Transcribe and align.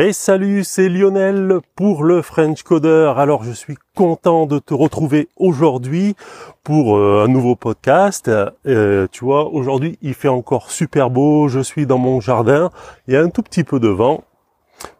Hey 0.00 0.14
salut, 0.14 0.62
c'est 0.62 0.88
Lionel 0.88 1.58
pour 1.74 2.04
le 2.04 2.22
French 2.22 2.62
Coder. 2.62 3.14
Alors 3.16 3.42
je 3.42 3.50
suis 3.50 3.74
content 3.96 4.46
de 4.46 4.60
te 4.60 4.72
retrouver 4.72 5.28
aujourd'hui 5.34 6.14
pour 6.62 6.96
euh, 6.96 7.24
un 7.24 7.28
nouveau 7.28 7.56
podcast. 7.56 8.28
Euh, 8.28 9.08
tu 9.10 9.24
vois, 9.24 9.48
aujourd'hui 9.48 9.98
il 10.00 10.14
fait 10.14 10.28
encore 10.28 10.70
super 10.70 11.10
beau, 11.10 11.48
je 11.48 11.58
suis 11.58 11.84
dans 11.84 11.98
mon 11.98 12.20
jardin, 12.20 12.70
il 13.08 13.14
y 13.14 13.16
a 13.16 13.22
un 13.22 13.28
tout 13.28 13.42
petit 13.42 13.64
peu 13.64 13.80
de 13.80 13.88
vent, 13.88 14.22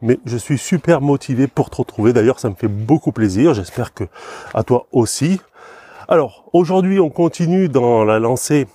mais 0.02 0.18
je 0.24 0.36
suis 0.36 0.58
super 0.58 1.00
motivé 1.00 1.46
pour 1.46 1.70
te 1.70 1.76
retrouver. 1.76 2.12
D'ailleurs, 2.12 2.40
ça 2.40 2.50
me 2.50 2.56
fait 2.56 2.66
beaucoup 2.66 3.12
plaisir. 3.12 3.54
J'espère 3.54 3.94
que 3.94 4.02
à 4.52 4.64
toi 4.64 4.88
aussi. 4.90 5.40
Alors 6.08 6.50
aujourd'hui, 6.52 6.98
on 6.98 7.08
continue 7.08 7.68
dans 7.68 8.02
la 8.02 8.18
lancée 8.18 8.66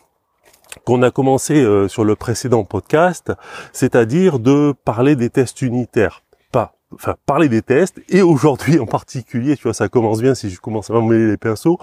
qu'on 0.85 1.01
a 1.01 1.11
commencé 1.11 1.55
euh, 1.61 1.87
sur 1.87 2.03
le 2.03 2.15
précédent 2.15 2.63
podcast, 2.63 3.31
c'est-à-dire 3.71 4.39
de 4.39 4.73
parler 4.85 5.15
des 5.15 5.29
tests 5.29 5.61
unitaires. 5.61 6.23
Enfin, 6.95 7.15
parler 7.25 7.49
des 7.49 7.61
tests, 7.61 8.01
et 8.09 8.21
aujourd'hui 8.21 8.79
en 8.79 8.85
particulier, 8.85 9.55
tu 9.55 9.63
vois, 9.63 9.73
ça 9.73 9.89
commence 9.89 10.21
bien 10.21 10.35
si 10.35 10.49
je 10.49 10.59
commence 10.59 10.89
à 10.89 11.01
mêler 11.01 11.27
les 11.27 11.37
pinceaux, 11.37 11.77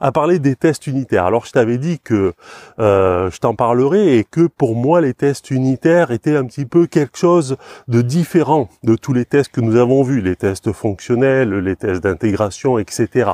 à 0.00 0.12
parler 0.12 0.38
des 0.38 0.56
tests 0.56 0.86
unitaires. 0.86 1.24
Alors 1.24 1.46
je 1.46 1.52
t'avais 1.52 1.78
dit 1.78 1.98
que 1.98 2.32
euh, 2.78 3.30
je 3.30 3.38
t'en 3.38 3.54
parlerai 3.54 4.18
et 4.18 4.24
que 4.24 4.46
pour 4.46 4.74
moi 4.74 5.00
les 5.00 5.14
tests 5.14 5.50
unitaires 5.50 6.10
étaient 6.10 6.36
un 6.36 6.44
petit 6.44 6.66
peu 6.66 6.86
quelque 6.86 7.18
chose 7.18 7.56
de 7.88 8.02
différent 8.02 8.68
de 8.82 8.96
tous 8.96 9.12
les 9.12 9.24
tests 9.24 9.52
que 9.52 9.60
nous 9.60 9.76
avons 9.76 10.02
vus, 10.02 10.20
les 10.20 10.36
tests 10.36 10.72
fonctionnels, 10.72 11.50
les 11.50 11.76
tests 11.76 12.02
d'intégration, 12.02 12.78
etc. 12.78 13.30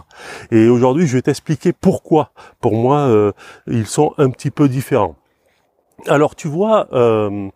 Et 0.51 0.68
aujourd'hui 0.68 1.06
je 1.06 1.14
vais 1.14 1.23
t'expliquer 1.23 1.73
pourquoi, 1.73 2.30
pour 2.60 2.74
moi, 2.74 3.01
euh, 3.01 3.32
ils 3.66 3.87
sont 3.87 4.14
un 4.18 4.30
petit 4.30 4.51
peu 4.51 4.68
différents. 4.68 5.16
Alors 6.09 6.34
tu 6.34 6.48
vois, 6.48 6.88
euh, 6.92 7.48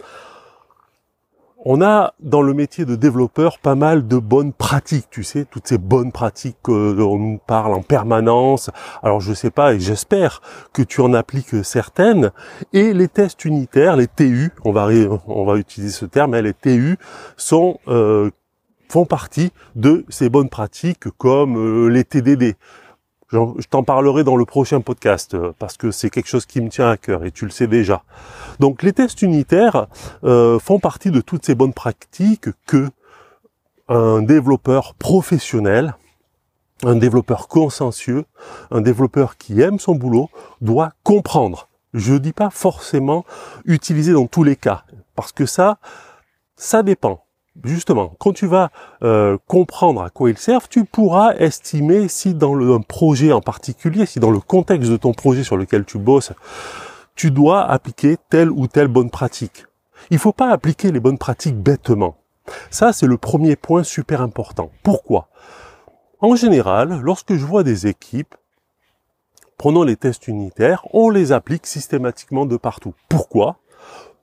on 1.68 1.82
a 1.82 2.14
dans 2.20 2.42
le 2.42 2.54
métier 2.54 2.84
de 2.84 2.94
développeur 2.94 3.58
pas 3.58 3.74
mal 3.74 4.06
de 4.06 4.18
bonnes 4.18 4.52
pratiques, 4.52 5.08
tu 5.10 5.24
sais, 5.24 5.44
toutes 5.44 5.66
ces 5.66 5.78
bonnes 5.78 6.12
pratiques 6.12 6.58
dont 6.68 7.18
nous 7.18 7.40
parle 7.44 7.74
en 7.74 7.82
permanence. 7.82 8.70
Alors 9.02 9.20
je 9.20 9.34
sais 9.34 9.50
pas 9.50 9.74
et 9.74 9.80
j'espère 9.80 10.42
que 10.72 10.82
tu 10.82 11.00
en 11.00 11.12
appliques 11.12 11.64
certaines. 11.64 12.30
Et 12.72 12.94
les 12.94 13.08
tests 13.08 13.44
unitaires, 13.44 13.96
les 13.96 14.06
TU, 14.06 14.52
on 14.64 14.70
va 14.70 14.86
on 15.26 15.44
va 15.44 15.56
utiliser 15.56 15.92
ce 15.92 16.06
terme, 16.06 16.34
hein, 16.34 16.42
les 16.42 16.54
TU 16.54 16.98
sont 17.36 17.80
euh, 17.88 18.30
font 18.88 19.04
partie 19.04 19.50
de 19.74 20.04
ces 20.08 20.28
bonnes 20.28 20.48
pratiques 20.48 21.08
comme 21.18 21.56
euh, 21.56 21.88
les 21.88 22.04
TDD. 22.04 22.54
Je 23.32 23.66
t'en 23.68 23.82
parlerai 23.82 24.22
dans 24.22 24.36
le 24.36 24.44
prochain 24.44 24.80
podcast 24.80 25.34
euh, 25.34 25.52
parce 25.58 25.76
que 25.76 25.90
c'est 25.90 26.10
quelque 26.10 26.28
chose 26.28 26.46
qui 26.46 26.60
me 26.60 26.68
tient 26.68 26.88
à 26.88 26.96
cœur 26.96 27.24
et 27.24 27.32
tu 27.32 27.44
le 27.44 27.50
sais 27.50 27.66
déjà. 27.66 28.04
Donc 28.60 28.82
les 28.82 28.92
tests 28.92 29.20
unitaires 29.22 29.88
euh, 30.22 30.60
font 30.60 30.78
partie 30.78 31.10
de 31.10 31.20
toutes 31.20 31.44
ces 31.44 31.56
bonnes 31.56 31.72
pratiques 31.72 32.48
que 32.66 32.88
un 33.88 34.22
développeur 34.22 34.94
professionnel, 34.94 35.96
un 36.84 36.96
développeur 36.96 37.48
consciencieux, 37.48 38.24
un 38.70 38.80
développeur 38.80 39.36
qui 39.36 39.60
aime 39.60 39.78
son 39.78 39.94
boulot 39.94 40.28
doit 40.60 40.92
comprendre. 41.02 41.68
Je 41.94 42.14
dis 42.14 42.32
pas 42.32 42.50
forcément 42.50 43.24
utiliser 43.64 44.12
dans 44.12 44.26
tous 44.26 44.44
les 44.44 44.56
cas 44.56 44.84
parce 45.14 45.32
que 45.32 45.46
ça, 45.46 45.78
ça 46.56 46.82
dépend 46.82 47.25
justement, 47.64 48.14
quand 48.18 48.32
tu 48.32 48.46
vas 48.46 48.70
euh, 49.02 49.38
comprendre 49.46 50.02
à 50.02 50.10
quoi 50.10 50.30
ils 50.30 50.38
servent, 50.38 50.68
tu 50.68 50.84
pourras 50.84 51.34
estimer 51.34 52.08
si 52.08 52.34
dans 52.34 52.54
un 52.74 52.80
projet 52.80 53.32
en 53.32 53.40
particulier, 53.40 54.06
si 54.06 54.20
dans 54.20 54.30
le 54.30 54.40
contexte 54.40 54.90
de 54.90 54.96
ton 54.96 55.12
projet 55.12 55.44
sur 55.44 55.56
lequel 55.56 55.84
tu 55.84 55.98
bosses, 55.98 56.32
tu 57.14 57.30
dois 57.30 57.64
appliquer 57.64 58.16
telle 58.28 58.50
ou 58.50 58.66
telle 58.66 58.88
bonne 58.88 59.10
pratique. 59.10 59.66
Il 60.10 60.14
ne 60.14 60.20
faut 60.20 60.32
pas 60.32 60.50
appliquer 60.50 60.92
les 60.92 61.00
bonnes 61.00 61.18
pratiques 61.18 61.56
bêtement. 61.56 62.16
Ça, 62.70 62.92
c'est 62.92 63.06
le 63.06 63.16
premier 63.16 63.56
point 63.56 63.82
super 63.82 64.20
important. 64.20 64.70
Pourquoi? 64.82 65.28
En 66.20 66.36
général, 66.36 67.00
lorsque 67.02 67.34
je 67.34 67.44
vois 67.44 67.62
des 67.62 67.86
équipes, 67.86 68.34
prenons 69.58 69.82
les 69.82 69.96
tests 69.96 70.28
unitaires, 70.28 70.86
on 70.92 71.10
les 71.10 71.32
applique 71.32 71.66
systématiquement 71.66 72.46
de 72.46 72.56
partout. 72.56 72.94
Pourquoi? 73.08 73.58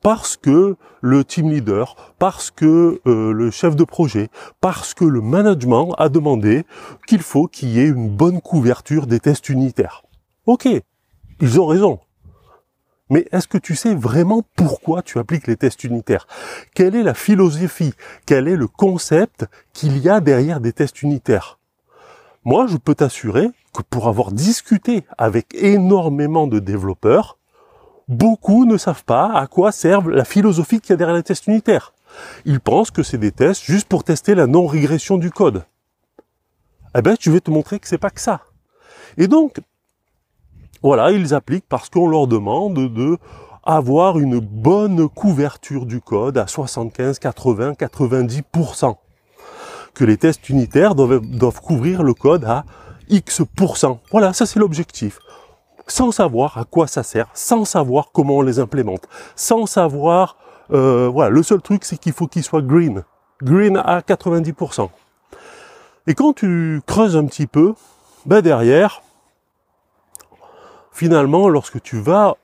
Parce 0.04 0.38
que 0.38 0.76
le 1.02 1.24
team 1.24 1.50
leader, 1.50 2.14
parce 2.20 2.52
que 2.52 3.02
euh, 3.08 3.32
le 3.32 3.50
chef 3.50 3.76
de 3.76 3.86
projet, 3.86 4.30
parce 4.62 4.94
que 4.94 5.06
le 5.06 5.22
management 5.22 5.94
a 5.98 6.10
demandé 6.10 6.66
qu'il 7.08 7.22
faut 7.22 7.48
qu'il 7.48 7.70
y 7.70 7.80
ait 7.80 7.88
une 7.88 8.10
bonne 8.10 8.42
couverture 8.42 9.08
des 9.08 9.20
tests 9.20 9.50
unitaires. 9.50 10.04
Ok, 10.46 10.68
ils 11.42 11.60
ont 11.60 11.66
raison. 11.66 12.00
Mais 13.10 13.28
est-ce 13.32 13.48
que 13.48 13.58
tu 13.58 13.76
sais 13.76 13.96
vraiment 13.96 14.44
pourquoi 14.56 15.02
tu 15.02 15.20
appliques 15.20 15.48
les 15.48 15.56
tests 15.56 15.84
unitaires? 15.84 16.28
Quelle 16.74 16.96
est 16.96 17.04
la 17.04 17.14
philosophie? 17.14 17.94
Quel 18.26 18.48
est 18.48 18.56
le 18.56 18.68
concept 18.68 19.46
qu'il 19.72 19.98
y 20.00 20.10
a 20.10 20.20
derrière 20.20 20.60
des 20.60 20.74
tests 20.74 21.02
unitaires? 21.02 21.60
Moi, 22.44 22.68
je 22.68 22.76
peux 22.76 22.96
t'assurer 22.96 23.50
que 23.74 23.84
pour 23.84 24.08
avoir 24.08 24.32
discuté 24.32 25.06
avec 25.18 25.54
énormément 25.54 26.48
de 26.48 26.60
développeurs, 26.60 27.38
beaucoup 28.08 28.66
ne 28.66 28.78
savent 28.78 29.04
pas 29.04 29.32
à 29.34 29.48
quoi 29.48 29.72
servent 29.72 30.10
la 30.10 30.26
philosophie 30.26 30.80
qu'il 30.80 30.92
y 30.92 30.94
a 30.94 30.98
derrière 30.98 31.16
les 31.16 31.24
tests 31.24 31.48
unitaires. 31.48 31.94
Ils 32.46 32.60
pensent 32.60 32.92
que 32.92 33.04
c'est 33.04 33.18
des 33.18 33.32
tests 33.32 33.64
juste 33.64 33.88
pour 33.88 34.04
tester 34.04 34.36
la 34.36 34.48
non-régression 34.48 35.18
du 35.18 35.32
code. 35.32 35.66
Eh 36.96 37.02
ben, 37.02 37.16
je 37.20 37.32
vais 37.32 37.40
te 37.40 37.50
montrer 37.50 37.80
que 37.80 37.88
c'est 37.88 37.98
pas 37.98 38.12
que 38.12 38.22
ça. 38.22 38.42
Et 39.18 39.28
donc, 39.28 39.60
voilà, 40.84 41.12
ils 41.12 41.34
appliquent 41.34 41.68
parce 41.68 41.90
qu'on 41.90 42.08
leur 42.08 42.28
demande 42.28 42.94
de 42.94 43.18
avoir 43.64 44.20
une 44.20 44.40
bonne 44.40 45.08
couverture 45.08 45.86
du 45.86 46.02
code 46.02 46.38
à 46.38 46.48
75, 46.48 47.20
80, 47.20 47.74
90%. 47.74 48.96
Que 49.94 50.04
les 50.04 50.18
tests 50.18 50.50
unitaires 50.50 50.96
doivent, 50.96 51.22
doivent 51.22 51.62
couvrir 51.62 52.04
le 52.04 52.14
code 52.14 52.44
à 52.44 52.66
X%. 53.10 54.00
Voilà, 54.12 54.34
ça 54.34 54.46
c'est 54.46 54.60
l'objectif 54.60 55.20
sans 55.88 56.12
savoir 56.12 56.58
à 56.58 56.66
quoi 56.66 56.88
ça 56.88 57.04
sert, 57.04 57.28
sans 57.34 57.66
savoir 57.66 58.12
comment 58.12 58.38
on 58.38 58.42
les 58.42 58.60
implémente, 58.60 59.08
sans 59.36 59.66
savoir, 59.66 60.38
euh, 60.72 61.10
voilà, 61.10 61.30
le 61.30 61.44
seul 61.44 61.62
truc 61.62 61.84
c'est 61.86 61.98
qu'il 61.98 62.14
faut 62.14 62.28
qu'il 62.28 62.44
soit 62.44 62.62
green, 62.62 63.04
green 63.42 63.78
à 63.78 64.02
90%. 64.02 64.90
Et 66.08 66.14
quand 66.16 66.34
tu 66.34 66.82
creuses 66.86 67.16
un 67.16 67.26
petit 67.26 67.48
peu, 67.48 67.74
ben 68.26 68.42
derrière, 68.42 69.02
finalement, 70.92 71.50
lorsque 71.50 71.82
tu 71.82 72.00
vas 72.00 72.36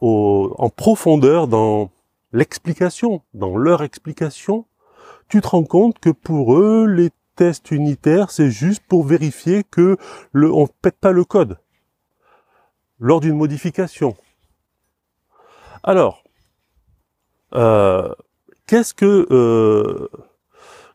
en 0.00 0.68
profondeur 0.70 1.48
dans 1.48 1.90
l'explication, 2.32 3.22
dans 3.34 3.56
leur 3.56 3.82
explication, 3.82 4.66
tu 5.28 5.40
te 5.40 5.48
rends 5.48 5.64
compte 5.64 5.98
que 5.98 6.10
pour 6.10 6.56
eux, 6.56 6.86
les 6.86 7.10
tests 7.36 7.70
unitaires, 7.70 8.30
c'est 8.30 8.50
juste 8.50 8.82
pour 8.86 9.04
vérifier 9.04 9.64
que 9.64 9.96
le, 10.32 10.52
on 10.52 10.66
pète 10.66 10.96
pas 11.00 11.12
le 11.12 11.24
code 11.24 11.58
lors 13.04 13.20
d'une 13.20 13.36
modification. 13.36 14.16
Alors, 15.82 16.24
euh, 17.54 18.14
qu'est-ce 18.66 18.94
que 18.94 19.26
euh, 19.30 20.08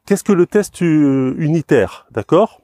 qu'est-ce 0.08 0.24
que 0.24 0.34
le 0.34 0.48
test 0.48 0.82
unitaire, 0.82 2.08
d'accord? 2.10 2.62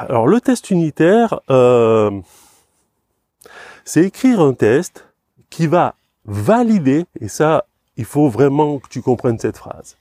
Alors 0.00 0.26
le 0.26 0.38
test 0.42 0.70
unitaire, 0.70 1.40
euh, 1.48 2.10
c'est 3.86 4.04
écrire 4.04 4.40
un 4.42 4.52
test 4.52 5.06
qui 5.48 5.66
va 5.66 5.94
valider, 6.26 7.06
et 7.20 7.28
ça, 7.28 7.64
il 7.96 8.04
faut 8.04 8.28
vraiment 8.28 8.80
que 8.80 8.88
tu 8.88 9.00
comprennes 9.00 9.38
cette 9.38 9.56
phrase, 9.56 9.96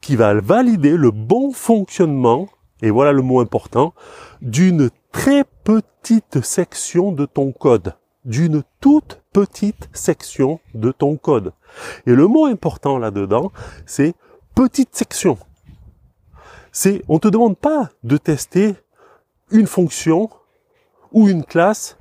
qui 0.00 0.16
va 0.16 0.32
valider 0.32 0.96
le 0.96 1.10
bon 1.10 1.52
fonctionnement, 1.52 2.48
et 2.80 2.88
voilà 2.88 3.12
le 3.12 3.20
mot 3.20 3.40
important, 3.40 3.92
d'une 4.40 4.88
très 5.16 5.44
petite 5.64 6.42
section 6.42 7.10
de 7.10 7.24
ton 7.24 7.50
code, 7.50 7.94
d'une 8.26 8.62
toute 8.80 9.22
petite 9.32 9.88
section 9.94 10.60
de 10.74 10.92
ton 10.92 11.16
code. 11.16 11.54
Et 12.06 12.12
le 12.12 12.26
mot 12.26 12.44
important 12.44 12.98
là-dedans, 12.98 13.50
c'est 13.86 14.14
petite 14.54 14.94
section. 14.94 15.38
C'est, 16.70 17.02
on 17.08 17.18
te 17.18 17.28
demande 17.28 17.56
pas 17.56 17.88
de 18.04 18.18
tester 18.18 18.74
une 19.50 19.66
fonction 19.66 20.28
ou 21.12 21.28
une 21.28 21.44
classe 21.44 21.96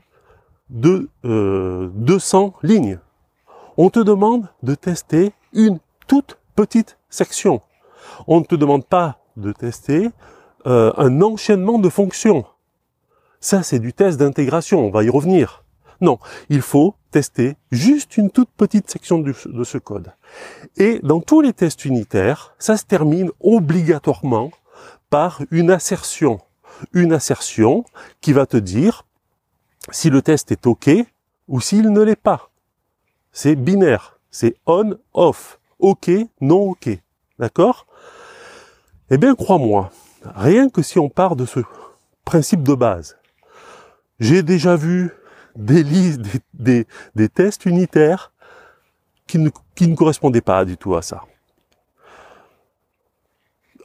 de 0.70 1.10
200 1.24 1.26
euh, 1.26 2.68
lignes. 2.68 3.00
On 3.78 3.90
te 3.90 4.00
demande 4.00 4.50
de 4.62 4.76
tester 4.76 5.32
une 5.54 5.80
toute 6.06 6.38
petite 6.58 6.98
section. 7.10 7.62
On 8.28 8.42
ne 8.42 8.46
te 8.46 8.56
demande 8.56 8.86
pas 8.86 9.20
de 9.38 9.54
tester 9.54 10.10
euh, 10.68 10.92
un 10.98 11.22
enchaînement 11.22 11.80
de 11.80 11.88
fonctions. 11.88 12.46
Ça, 13.46 13.62
c'est 13.62 13.78
du 13.78 13.94
test 13.94 14.18
d'intégration, 14.18 14.88
on 14.88 14.90
va 14.90 15.04
y 15.04 15.10
revenir. 15.12 15.64
Non, 16.02 16.18
il 16.50 16.64
faut 16.64 16.96
tester 17.12 17.58
juste 17.70 18.18
une 18.18 18.32
toute 18.32 18.50
petite 18.50 18.90
section 18.90 19.20
de, 19.20 19.34
ce 19.64 19.78
code. 19.78 20.14
Et 20.78 21.00
dans 21.04 21.22
tous 21.22 21.42
les 21.42 21.54
tests 21.54 21.86
unitaires, 21.86 22.56
ça 22.58 22.76
se 22.76 22.86
termine 22.86 23.30
obligatoirement 23.42 24.50
par 25.12 25.44
une 25.52 25.70
assertion. 25.70 26.40
Une 26.92 27.14
assertion 27.14 27.86
qui 28.20 28.34
va 28.34 28.48
te 28.48 28.58
dire 28.58 29.06
si 29.92 30.10
le 30.10 30.24
test 30.24 30.52
est 30.52 30.66
OK 30.66 30.90
ou 31.48 31.62
s'il 31.62 31.94
ne 31.94 32.02
l'est 32.02 32.16
pas. 32.16 32.50
C'est 33.32 33.56
binaire, 33.56 34.18
c'est 34.32 34.56
on, 34.66 34.98
off, 35.14 35.60
OK, 35.78 36.10
non 36.42 36.72
OK. 36.72 36.90
D'accord? 37.38 37.86
Eh 39.12 39.20
bien, 39.20 39.36
crois-moi, 39.36 39.92
rien 40.34 40.68
que 40.68 40.82
si 40.82 40.98
on 40.98 41.10
part 41.10 41.36
de 41.36 41.46
ce 41.46 41.60
principe 42.24 42.64
de 42.64 42.74
base, 42.74 43.18
j'ai 44.20 44.44
déjà 44.44 44.76
vu 44.76 45.12
des 45.56 45.84
listes, 45.84 46.22
des, 46.54 46.88
des, 47.16 47.30
tests 47.30 47.66
unitaires 47.66 48.32
qui 49.28 49.40
ne, 49.40 49.50
qui 49.74 49.88
ne 49.88 49.96
correspondaient 49.96 50.42
pas 50.42 50.66
du 50.66 50.78
tout 50.78 50.96
à 50.96 51.02
ça. 51.02 51.24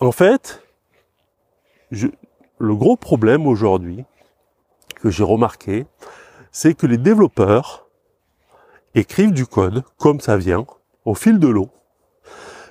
En 0.01 0.13
fait, 0.13 0.63
je, 1.91 2.09
le 2.59 2.75
gros 2.75 2.97
problème 2.97 3.47
aujourd'hui 3.47 4.05
que 4.97 5.11
j'ai 5.11 5.25
remarqué, 5.25 5.87
c'est 6.53 6.75
que 6.75 6.87
les 6.87 6.99
développeurs 6.99 7.87
écrivent 8.95 9.33
du 9.33 9.47
code 9.47 9.85
comme 9.97 10.21
ça 10.21 10.37
vient, 10.37 10.67
au 11.05 11.15
fil 11.15 11.39
de 11.39 11.49
l'eau, 11.49 11.71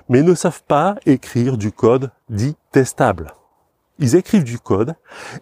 mais 0.08 0.22
ne 0.22 0.34
savent 0.34 0.62
pas 0.64 0.96
écrire 1.06 1.56
du 1.56 1.72
code 1.72 2.10
dit 2.28 2.56
testable. 2.72 3.34
Ils 3.98 4.16
écrivent 4.16 4.44
du 4.44 4.58
code 4.58 4.94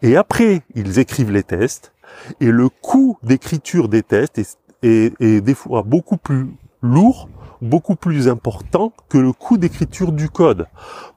et 0.02 0.16
après 0.16 0.62
ils 0.74 0.98
écrivent 0.98 1.30
les 1.30 1.42
tests 1.42 1.92
et 2.40 2.50
le 2.50 2.68
coût 2.68 3.18
d'écriture 3.22 3.88
des 3.88 4.02
tests 4.02 4.58
est, 4.82 5.20
des 5.20 5.54
fois 5.54 5.82
beaucoup 5.82 6.16
plus 6.16 6.46
lourd, 6.82 7.28
beaucoup 7.60 7.96
plus 7.96 8.28
important 8.28 8.92
que 9.08 9.18
le 9.18 9.32
coût 9.32 9.58
d'écriture 9.58 10.12
du 10.12 10.28
code. 10.28 10.66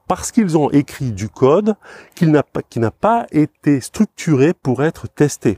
Parce 0.08 0.32
qu'ils 0.32 0.58
ont 0.58 0.70
écrit 0.72 1.12
du 1.12 1.30
code 1.30 1.76
qui 2.16 2.28
n'a 2.28 2.44
pas, 2.44 2.62
qui 2.62 2.80
n'a 2.80 2.92
pas 2.92 3.28
été 3.32 3.80
structuré 3.80 4.54
pour 4.54 4.84
être 4.84 5.08
testé. 5.08 5.58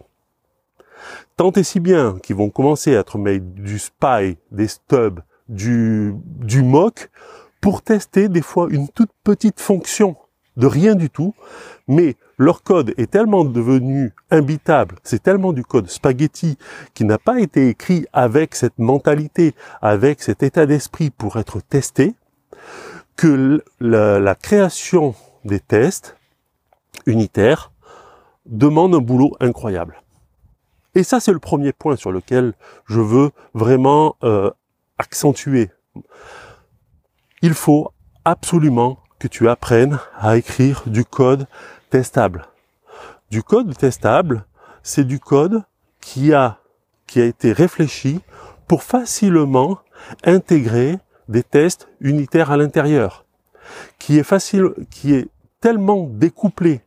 Tant 1.38 1.51
et 1.51 1.63
si 1.63 1.80
bien 1.80 2.18
qu'ils 2.21 2.35
vont 2.35 2.50
commencer 2.50 2.95
à 2.95 3.00
être 3.00 3.18
made 3.18 3.53
du 3.56 3.80
spy, 3.80 4.38
des 4.51 4.68
stubs, 4.68 5.21
du, 5.50 6.13
du 6.25 6.62
mock, 6.62 7.09
pour 7.62 7.81
tester 7.81 8.30
des 8.30 8.41
fois 8.41 8.68
une 8.69 8.89
toute 8.89 9.12
petite 9.24 9.59
fonction 9.59 10.15
de 10.57 10.68
rien 10.68 10.95
du 10.95 11.09
tout, 11.09 11.33
mais 11.88 12.15
leur 12.38 12.63
code 12.63 12.94
est 12.97 13.12
tellement 13.12 13.45
devenu 13.45 14.13
imbitable, 14.31 14.95
c'est 15.03 15.21
tellement 15.21 15.53
du 15.53 15.63
code 15.63 15.89
spaghetti 15.89 16.57
qui 16.94 17.06
n'a 17.06 17.18
pas 17.18 17.39
été 17.39 17.69
écrit 17.69 18.06
avec 18.13 18.56
cette 18.56 18.80
mentalité, 18.80 19.53
avec 19.81 20.21
cet 20.21 20.44
état 20.44 20.65
d'esprit 20.65 21.09
pour 21.09 21.38
être 21.38 21.62
testé, 21.62 22.15
que 23.15 23.63
la, 23.80 24.35
création 24.35 25.13
des 25.45 25.59
tests 25.59 26.18
unitaires 27.06 27.71
demande 28.45 28.95
un 28.95 29.00
boulot 29.00 29.35
incroyable. 29.39 30.01
Et 30.95 31.03
ça, 31.03 31.19
c'est 31.19 31.31
le 31.31 31.39
premier 31.39 31.74
point 31.74 31.95
sur 31.95 32.12
lequel 32.12 32.53
je 32.85 33.00
veux 33.00 33.31
vraiment 33.53 34.15
euh, 34.24 34.51
accentuer. 34.97 35.69
Il 37.41 37.53
faut 37.53 37.91
absolument 38.25 39.00
que 39.19 39.27
tu 39.27 39.50
apprennes 39.50 40.00
à 40.18 40.38
écrire 40.38 40.83
du 40.85 41.06
code 41.06 41.47
testable. 41.94 42.48
Du 43.30 43.44
code 43.44 43.78
testable, 43.78 44.48
c'est 44.81 45.04
du 45.04 45.19
code 45.19 45.62
qui 46.01 46.34
a, 46.34 46.57
qui 47.06 47.22
a 47.22 47.25
été 47.25 47.54
réfléchi 47.54 48.19
pour 48.68 48.81
facilement 48.81 49.78
intégrer 50.24 50.98
des 51.30 51.44
tests 51.44 51.88
unitaires 52.01 52.50
à 52.50 52.57
l'intérieur, 52.57 53.25
qui 54.00 54.18
est 54.18 54.24
facile, 54.24 54.69
qui 54.90 55.13
est 55.13 55.28
tellement 55.62 56.07
découplé, 56.10 56.81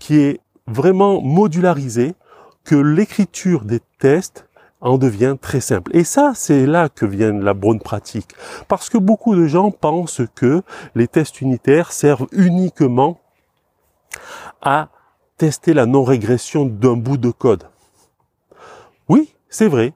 qui 0.00 0.18
est 0.18 0.40
vraiment 0.66 1.22
modularisé 1.22 2.16
que 2.64 2.74
l'écriture 2.74 3.62
des 3.64 3.80
tests 4.00 4.44
en 4.80 4.98
devient 4.98 5.36
très 5.40 5.60
simple. 5.60 5.96
Et 5.96 6.02
ça, 6.02 6.32
c'est 6.34 6.66
là 6.66 6.88
que 6.88 7.06
vient 7.06 7.32
la 7.32 7.54
bonne 7.54 7.78
pratique. 7.78 8.34
Parce 8.66 8.90
que 8.90 8.98
beaucoup 8.98 9.36
de 9.36 9.46
gens 9.46 9.70
pensent 9.70 10.22
que 10.34 10.62
les 10.96 11.06
tests 11.06 11.40
unitaires 11.42 11.92
servent 11.92 12.26
uniquement 12.32 13.20
à 14.62 14.88
tester 15.36 15.74
la 15.74 15.86
non-régression 15.86 16.66
d'un 16.66 16.96
bout 16.96 17.16
de 17.16 17.30
code. 17.30 17.64
Oui, 19.08 19.34
c'est 19.48 19.68
vrai. 19.68 19.94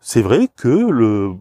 C'est 0.00 0.22
vrai 0.22 0.48
que 0.56 0.68
le, 0.68 1.34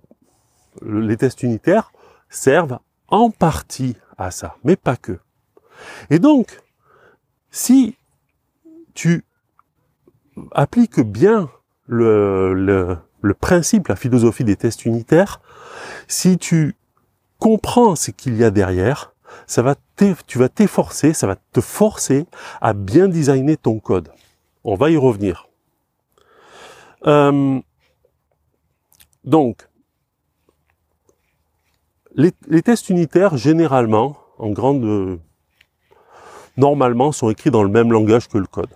les 0.82 1.18
tests 1.18 1.44
unitaires 1.44 1.92
servent 2.30 2.80
en 3.08 3.30
partie 3.30 3.96
à 4.18 4.32
ça, 4.32 4.56
mais 4.64 4.76
pas 4.76 4.98
que. 4.98 5.20
Et 6.10 6.20
donc, 6.20 6.60
si 7.52 7.96
tu 8.94 9.24
applique 10.52 11.00
bien 11.00 11.50
le, 11.88 12.98
principe, 13.40 13.88
la 13.88 13.96
philosophie 13.96 14.44
des 14.44 14.56
tests 14.56 14.86
unitaires, 14.86 15.42
si 16.08 16.38
tu 16.38 16.76
comprends 17.40 17.96
ce 17.96 18.12
qu'il 18.12 18.36
y 18.36 18.44
a 18.44 18.50
derrière, 18.50 19.14
ça 19.46 19.62
va 19.62 19.76
tu 20.28 20.38
vas 20.38 20.50
t'efforcer, 20.50 21.14
ça 21.14 21.28
va 21.28 21.36
te 21.36 21.62
forcer 21.62 22.26
à 22.62 22.74
bien 22.74 23.08
designer 23.08 23.58
ton 23.58 23.80
code. 23.80 24.10
On 24.64 24.76
va 24.76 24.90
y 24.90 24.98
revenir. 24.98 25.48
Euh, 27.06 27.60
donc, 29.24 29.68
les, 32.16 32.62
tests 32.62 32.90
unitaires, 32.90 33.38
généralement, 33.38 34.18
en 34.40 34.50
grande, 34.50 35.20
normalement, 36.58 37.12
sont 37.12 37.30
écrits 37.30 37.52
dans 37.52 37.64
le 37.64 37.70
même 37.70 37.92
langage 37.92 38.28
que 38.28 38.38
le 38.38 38.48
code. 38.48 38.70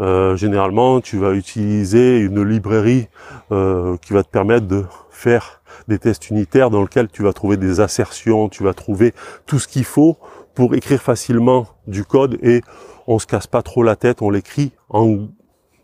Euh, 0.00 0.34
généralement, 0.36 1.00
tu 1.00 1.18
vas 1.18 1.32
utiliser 1.32 2.18
une 2.18 2.42
librairie 2.42 3.08
euh, 3.52 3.96
qui 3.98 4.12
va 4.12 4.22
te 4.22 4.30
permettre 4.30 4.66
de 4.66 4.84
faire 5.10 5.59
des 5.88 5.98
tests 5.98 6.30
unitaires 6.30 6.70
dans 6.70 6.82
lequel 6.82 7.08
tu 7.08 7.22
vas 7.22 7.32
trouver 7.32 7.56
des 7.56 7.80
assertions, 7.80 8.48
tu 8.48 8.62
vas 8.62 8.74
trouver 8.74 9.14
tout 9.46 9.58
ce 9.58 9.68
qu'il 9.68 9.84
faut 9.84 10.16
pour 10.54 10.74
écrire 10.74 11.00
facilement 11.00 11.66
du 11.86 12.04
code 12.04 12.38
et 12.42 12.62
on 13.06 13.18
se 13.18 13.26
casse 13.26 13.46
pas 13.46 13.62
trop 13.62 13.82
la 13.82 13.96
tête, 13.96 14.22
on 14.22 14.30
l'écrit 14.30 14.72
en 14.88 15.28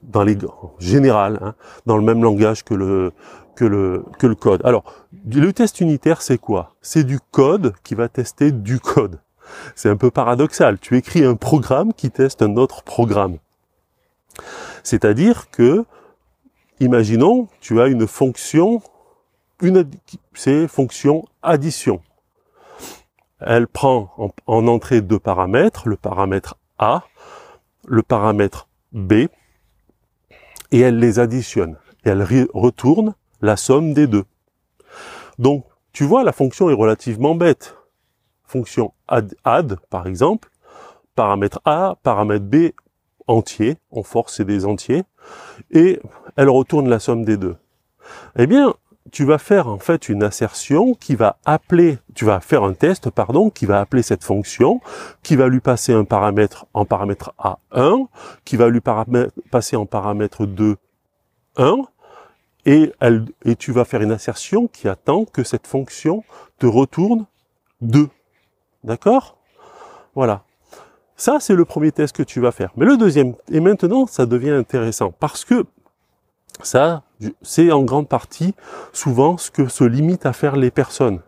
dans 0.03 0.23
les 0.23 0.37
en 0.45 0.73
général, 0.79 1.39
hein, 1.43 1.55
dans 1.87 1.97
le 1.97 2.03
même 2.05 2.23
langage 2.23 2.65
que 2.65 2.75
le 2.75 3.13
que 3.57 3.65
le 3.65 4.05
que 4.19 4.27
le 4.27 4.35
code. 4.35 4.61
Alors, 4.65 4.85
le 5.29 5.53
test 5.53 5.81
unitaire, 5.81 6.23
c'est 6.23 6.39
quoi? 6.39 6.75
C'est 6.83 7.05
du 7.05 7.19
code 7.31 7.75
qui 7.83 7.95
va 7.95 8.09
tester 8.09 8.53
du 8.53 8.79
code. 8.79 9.21
C'est 9.75 9.89
un 9.89 9.97
peu 9.97 10.11
paradoxal. 10.11 10.79
Tu 10.79 10.97
écris 10.97 11.25
un 11.25 11.35
programme 11.35 11.93
qui 11.93 12.11
teste 12.11 12.43
un 12.43 12.57
autre 12.57 12.83
programme. 12.83 13.39
C'est-à-dire 14.83 15.51
que, 15.51 15.85
imaginons, 16.81 17.49
tu 17.61 17.81
as 17.81 17.87
une 17.87 18.07
fonction, 18.07 18.83
une, 19.63 19.89
c'est 20.35 20.69
fonction 20.69 21.25
addition. 21.43 22.03
Elle 23.41 23.67
prend 23.67 24.33
en, 24.47 24.67
entrée 24.67 25.01
deux 25.01 25.19
paramètres, 25.19 25.89
le 25.89 25.97
paramètre 25.97 26.57
A, 26.79 27.05
le 27.87 28.03
paramètre 28.03 28.69
B, 28.93 29.13
et 30.73 30.81
elle 30.81 30.99
les 30.99 31.19
additionne. 31.19 31.77
Et 32.05 32.11
elle 32.11 32.27
retourne 32.55 33.15
la 33.41 33.57
somme 33.57 33.93
des 33.93 34.07
deux. 34.07 34.25
Donc, 35.39 35.65
tu 35.93 36.05
vois, 36.05 36.25
la 36.25 36.33
fonction 36.33 36.71
est 36.71 36.75
relativement 36.75 37.35
bête. 37.35 37.77
Fonction 38.45 38.93
add, 39.09 39.77
par 39.91 40.07
exemple, 40.07 40.51
paramètre 41.15 41.61
A, 41.65 41.97
paramètre 42.03 42.45
B, 42.45 42.71
entier, 43.27 43.77
on 43.91 44.03
force 44.03 44.37
c'est 44.37 44.45
des 44.45 44.67
entiers, 44.67 45.03
et 45.71 46.01
elle 46.37 46.49
retourne 46.49 46.89
la 46.89 47.01
somme 47.01 47.25
des 47.25 47.37
deux. 47.37 47.57
Eh 48.39 48.47
bien, 48.47 48.75
tu 49.13 49.25
vas 49.25 49.39
faire 49.39 49.69
en 49.69 49.79
fait 49.79 50.09
une 50.09 50.23
assertion 50.23 50.95
qui 50.95 51.15
va 51.15 51.39
appeler, 51.45 51.99
tu 52.15 52.25
vas 52.25 52.41
faire 52.41 52.65
un 52.65 52.75
test, 52.75 53.11
pardon, 53.11 53.51
qui 53.51 53.67
va 53.67 53.81
appeler 53.81 54.03
cette 54.03 54.25
fonction, 54.25 54.81
qui 55.23 55.37
va 55.37 55.49
lui 55.49 55.61
passer 55.61 55.93
un 55.93 56.05
paramètre 56.05 56.67
en 56.75 56.85
paramètre 56.85 57.33
A1, 57.39 58.07
qui 58.45 58.57
va 58.57 58.69
lui 58.69 58.81
passer 59.51 59.77
en 59.77 59.87
paramètre 59.87 60.47
2, 60.47 60.77
1, 61.57 61.77
et, 62.67 62.93
tu 63.59 63.73
vas 63.73 63.85
faire 63.85 64.03
une 64.03 64.11
assertion 64.11 64.67
qui 64.67 64.89
attend 64.89 65.25
que 65.25 65.45
cette 65.45 65.67
fonction 65.67 66.25
te 66.59 66.67
retourne 66.67 67.27
2. 67.81 68.09
D'accord? 68.83 69.39
Voilà. 70.15 70.43
Ça, 71.17 71.39
c'est 71.41 71.55
le 71.55 71.65
premier 71.65 71.93
test 71.93 72.15
que 72.15 72.23
tu 72.23 72.41
vas 72.41 72.53
faire. 72.53 72.73
Mais 72.77 72.85
le 72.85 72.97
deuxième, 72.97 73.35
et 73.51 73.61
maintenant, 73.61 74.07
ça 74.07 74.27
devient 74.27 74.51
intéressant 74.51 75.13
parce 75.13 75.45
que 75.45 75.65
ça, 76.63 77.03
c'est 77.43 77.71
en 77.73 77.83
grande 77.83 78.09
partie 78.09 78.55
souvent 78.93 79.37
ce 79.37 79.51
que 79.51 79.69
se 79.69 79.85
limite 79.85 80.27
à 80.27 80.33
faire 80.33 80.57
les 80.57 80.71
personnes. 80.71 81.21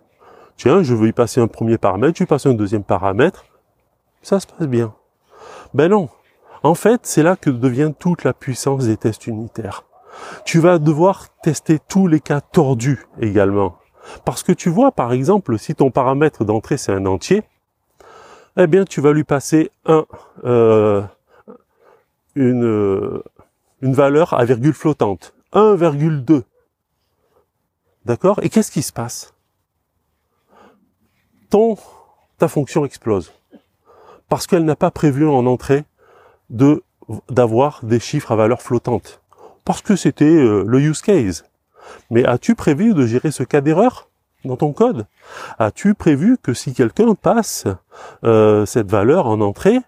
Tiens, 0.56 0.82
je 0.82 0.94
veux 0.94 1.08
y 1.08 1.12
passer 1.12 1.40
un 1.40 1.46
premier 1.46 1.78
paramètre, 1.78 2.18
je 2.18 2.24
passe 2.24 2.46
un 2.46 2.54
deuxième 2.54 2.82
paramètre, 2.82 3.44
ça 4.22 4.40
se 4.40 4.46
passe 4.46 4.66
bien. 4.66 4.94
Ben 5.74 5.88
non. 5.88 6.08
En 6.62 6.74
fait, 6.74 7.02
c'est 7.04 7.22
là 7.22 7.36
que 7.36 7.50
devient 7.50 7.92
toute 7.96 8.24
la 8.24 8.32
puissance 8.32 8.86
des 8.86 8.96
tests 8.96 9.28
unitaires. 9.28 9.84
Tu 10.44 10.58
vas 10.58 10.78
devoir 10.78 11.28
tester 11.42 11.78
tous 11.78 12.08
les 12.08 12.18
cas 12.18 12.40
tordus 12.40 13.06
également. 13.20 13.78
Parce 14.24 14.42
que 14.42 14.52
tu 14.52 14.68
vois, 14.68 14.90
par 14.90 15.12
exemple, 15.12 15.58
si 15.58 15.74
ton 15.74 15.90
paramètre 15.90 16.44
d'entrée 16.44 16.76
c'est 16.76 16.92
un 16.92 17.06
entier, 17.06 17.44
eh 18.56 18.66
bien 18.66 18.84
tu 18.84 19.00
vas 19.00 19.12
lui 19.12 19.24
passer 19.24 19.70
un, 19.86 20.06
euh, 20.44 21.02
une, 22.34 23.22
une 23.80 23.94
valeur 23.94 24.34
à 24.34 24.44
virgule 24.44 24.74
flottante, 24.74 25.34
1,2. 25.52 26.42
D'accord? 28.04 28.40
Et 28.42 28.48
qu'est-ce 28.48 28.70
qui 28.70 28.82
se 28.82 28.92
passe? 28.92 29.34
Ton 31.50 31.76
ta 32.38 32.48
fonction 32.48 32.84
explose. 32.84 33.32
Parce 34.28 34.46
qu'elle 34.46 34.64
n'a 34.64 34.76
pas 34.76 34.90
prévu 34.90 35.28
en 35.28 35.44
entrée 35.46 35.84
de 36.50 36.82
d'avoir 37.30 37.80
des 37.82 38.00
chiffres 38.00 38.32
à 38.32 38.36
valeur 38.36 38.60
flottante. 38.60 39.22
Parce 39.64 39.80
que 39.80 39.96
c'était 39.96 40.24
euh, 40.24 40.62
le 40.66 40.80
use 40.80 41.00
case. 41.00 41.44
Mais 42.10 42.24
as-tu 42.26 42.54
prévu 42.54 42.92
de 42.92 43.06
gérer 43.06 43.30
ce 43.30 43.42
cas 43.44 43.62
d'erreur 43.62 44.10
dans 44.44 44.56
ton 44.56 44.74
code? 44.74 45.06
As-tu 45.58 45.94
prévu 45.94 46.36
que 46.36 46.52
si 46.52 46.74
quelqu'un 46.74 47.14
passe 47.14 47.64
euh, 48.24 48.66
cette 48.66 48.90
valeur 48.90 49.26
en 49.26 49.40
entrée, 49.40 49.78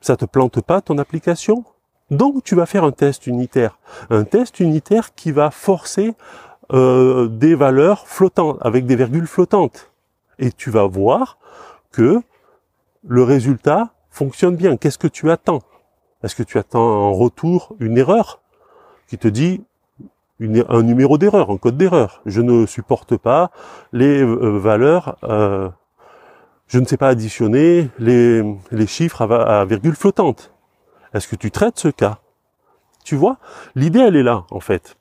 ça 0.00 0.16
te 0.16 0.24
plante 0.24 0.60
pas 0.60 0.80
ton 0.80 0.98
application? 0.98 1.64
Donc 2.12 2.44
tu 2.44 2.54
vas 2.54 2.66
faire 2.66 2.84
un 2.84 2.92
test 2.92 3.26
unitaire. 3.26 3.78
Un 4.10 4.24
test 4.24 4.60
unitaire 4.60 5.14
qui 5.14 5.32
va 5.32 5.50
forcer 5.50 6.12
euh, 6.72 7.26
des 7.26 7.54
valeurs 7.54 8.06
flottantes, 8.06 8.58
avec 8.60 8.84
des 8.84 8.96
virgules 8.96 9.26
flottantes. 9.26 9.90
Et 10.38 10.52
tu 10.52 10.70
vas 10.70 10.86
voir 10.86 11.38
que 11.90 12.20
le 13.06 13.22
résultat 13.22 13.94
fonctionne 14.10 14.56
bien. 14.56 14.76
Qu'est-ce 14.76 14.98
que 14.98 15.08
tu 15.08 15.30
attends? 15.30 15.60
Est-ce 16.22 16.36
que 16.36 16.42
tu 16.42 16.58
attends 16.58 16.84
en 16.84 17.14
retour 17.14 17.74
une 17.80 17.96
erreur 17.96 18.42
qui 19.08 19.16
te 19.16 19.26
dit 19.26 19.64
un 20.38 20.82
numéro 20.82 21.16
d'erreur, 21.16 21.50
un 21.50 21.56
code 21.56 21.78
d'erreur? 21.78 22.20
Je 22.26 22.42
ne 22.42 22.66
supporte 22.66 23.16
pas 23.16 23.50
les 23.94 24.22
euh, 24.22 24.58
valeurs, 24.58 25.16
euh, 25.24 25.70
je 26.66 26.78
ne 26.78 26.84
sais 26.84 26.98
pas 26.98 27.08
additionner 27.08 27.88
les, 27.98 28.44
chiffres 28.86 29.22
à, 29.22 29.60
à 29.60 29.64
virgule 29.64 29.96
flottante. 29.96 30.52
Est-ce 31.14 31.28
que 31.28 31.36
tu 31.36 31.50
traites 31.50 31.78
ce 31.78 31.88
cas? 31.88 32.20
Tu 33.04 33.16
vois 33.16 33.38
L'idée, 33.74 34.00
elle 34.00 34.16
est 34.16 34.22
là, 34.22 34.44
en 34.50 34.60
fait. 34.60 34.96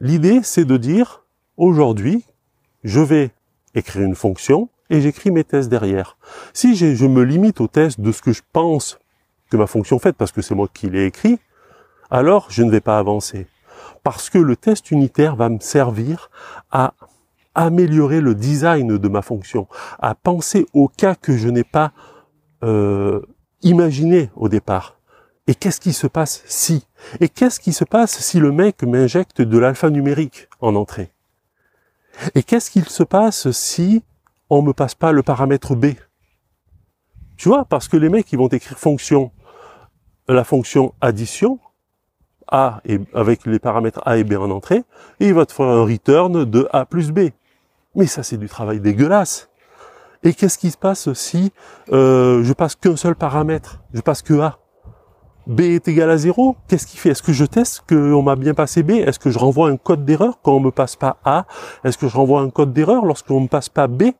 L'idée, 0.00 0.40
c'est 0.42 0.64
de 0.64 0.76
dire, 0.76 1.24
aujourd'hui, 1.56 2.24
je 2.84 3.00
vais 3.00 3.30
écrire 3.74 4.02
une 4.02 4.16
fonction 4.16 4.68
et 4.90 5.00
j'écris 5.00 5.30
mes 5.30 5.44
tests 5.44 5.68
derrière. 5.68 6.16
Si 6.52 6.74
je 6.76 7.06
me 7.06 7.22
limite 7.22 7.60
aux 7.60 7.68
tests 7.68 8.00
de 8.00 8.12
ce 8.12 8.20
que 8.20 8.32
je 8.32 8.42
pense 8.52 8.98
que 9.50 9.56
ma 9.56 9.66
fonction 9.66 9.98
fait, 9.98 10.12
parce 10.12 10.32
que 10.32 10.42
c'est 10.42 10.54
moi 10.54 10.68
qui 10.72 10.90
l'ai 10.90 11.06
écrit, 11.06 11.38
alors 12.10 12.46
je 12.50 12.62
ne 12.62 12.70
vais 12.70 12.80
pas 12.80 12.98
avancer. 12.98 13.46
Parce 14.02 14.28
que 14.28 14.38
le 14.38 14.56
test 14.56 14.90
unitaire 14.90 15.36
va 15.36 15.48
me 15.48 15.60
servir 15.60 16.30
à 16.70 16.94
améliorer 17.54 18.20
le 18.20 18.34
design 18.34 18.98
de 18.98 19.08
ma 19.08 19.22
fonction, 19.22 19.68
à 20.00 20.14
penser 20.14 20.66
au 20.72 20.88
cas 20.88 21.14
que 21.14 21.36
je 21.36 21.48
n'ai 21.48 21.64
pas 21.64 21.92
euh, 22.64 23.20
imaginé 23.62 24.30
au 24.36 24.48
départ. 24.48 24.98
Et 25.46 25.54
qu'est-ce 25.54 25.80
qui 25.80 25.92
se 25.92 26.06
passe 26.06 26.42
si? 26.46 26.86
Et 27.20 27.28
qu'est-ce 27.28 27.58
qui 27.58 27.72
se 27.72 27.84
passe 27.84 28.20
si 28.20 28.38
le 28.38 28.52
mec 28.52 28.82
m'injecte 28.82 29.42
de 29.42 29.58
l'alphanumérique 29.58 30.48
en 30.60 30.76
entrée? 30.76 31.10
Et 32.34 32.42
qu'est-ce 32.42 32.70
qu'il 32.70 32.88
se 32.88 33.02
passe 33.02 33.50
si 33.50 34.02
on 34.50 34.62
me 34.62 34.72
passe 34.72 34.94
pas 34.94 35.12
le 35.12 35.22
paramètre 35.22 35.74
B? 35.74 35.86
Tu 37.36 37.48
vois, 37.48 37.64
parce 37.64 37.88
que 37.88 37.96
les 37.96 38.08
mecs, 38.08 38.32
ils 38.32 38.38
vont 38.38 38.48
écrire 38.48 38.78
fonction, 38.78 39.32
la 40.28 40.44
fonction 40.44 40.94
addition, 41.00 41.58
A 42.46 42.80
et 42.84 43.00
avec 43.14 43.46
les 43.46 43.58
paramètres 43.58 44.02
A 44.04 44.18
et 44.18 44.24
B 44.24 44.34
en 44.34 44.50
entrée, 44.50 44.84
et 45.18 45.28
il 45.28 45.34
va 45.34 45.46
te 45.46 45.52
faire 45.52 45.66
un 45.66 45.84
return 45.84 46.44
de 46.44 46.68
A 46.72 46.86
plus 46.86 47.10
B. 47.10 47.30
Mais 47.94 48.06
ça, 48.06 48.22
c'est 48.22 48.36
du 48.36 48.48
travail 48.48 48.78
dégueulasse. 48.78 49.48
Et 50.24 50.34
qu'est-ce 50.34 50.58
qui 50.58 50.70
se 50.70 50.76
passe 50.76 51.12
si 51.14 51.52
euh, 51.92 52.42
je 52.44 52.52
passe 52.52 52.76
qu'un 52.76 52.96
seul 52.96 53.16
paramètre 53.16 53.80
Je 53.92 54.00
passe 54.00 54.22
que 54.22 54.38
A? 54.40 54.58
B 55.48 55.62
est 55.62 55.88
égal 55.88 56.08
à 56.08 56.16
0, 56.16 56.54
qu'est-ce 56.68 56.86
qu'il 56.86 57.00
fait? 57.00 57.10
Est-ce 57.10 57.22
que 57.22 57.32
je 57.32 57.44
teste 57.44 57.82
qu'on 57.88 58.22
m'a 58.22 58.36
bien 58.36 58.54
passé 58.54 58.84
B? 58.84 58.92
Est-ce 58.92 59.18
que 59.18 59.30
je 59.30 59.38
renvoie 59.38 59.68
un 59.68 59.76
code 59.76 60.04
d'erreur 60.04 60.38
quand 60.40 60.52
on 60.52 60.60
me 60.60 60.70
passe 60.70 60.94
pas 60.94 61.16
A? 61.24 61.46
Est-ce 61.82 61.98
que 61.98 62.06
je 62.06 62.16
renvoie 62.16 62.40
un 62.40 62.50
code 62.50 62.72
d'erreur 62.72 63.04
lorsqu'on 63.04 63.40
me 63.40 63.48
passe 63.48 63.68
pas 63.68 63.88
B? 63.88 64.12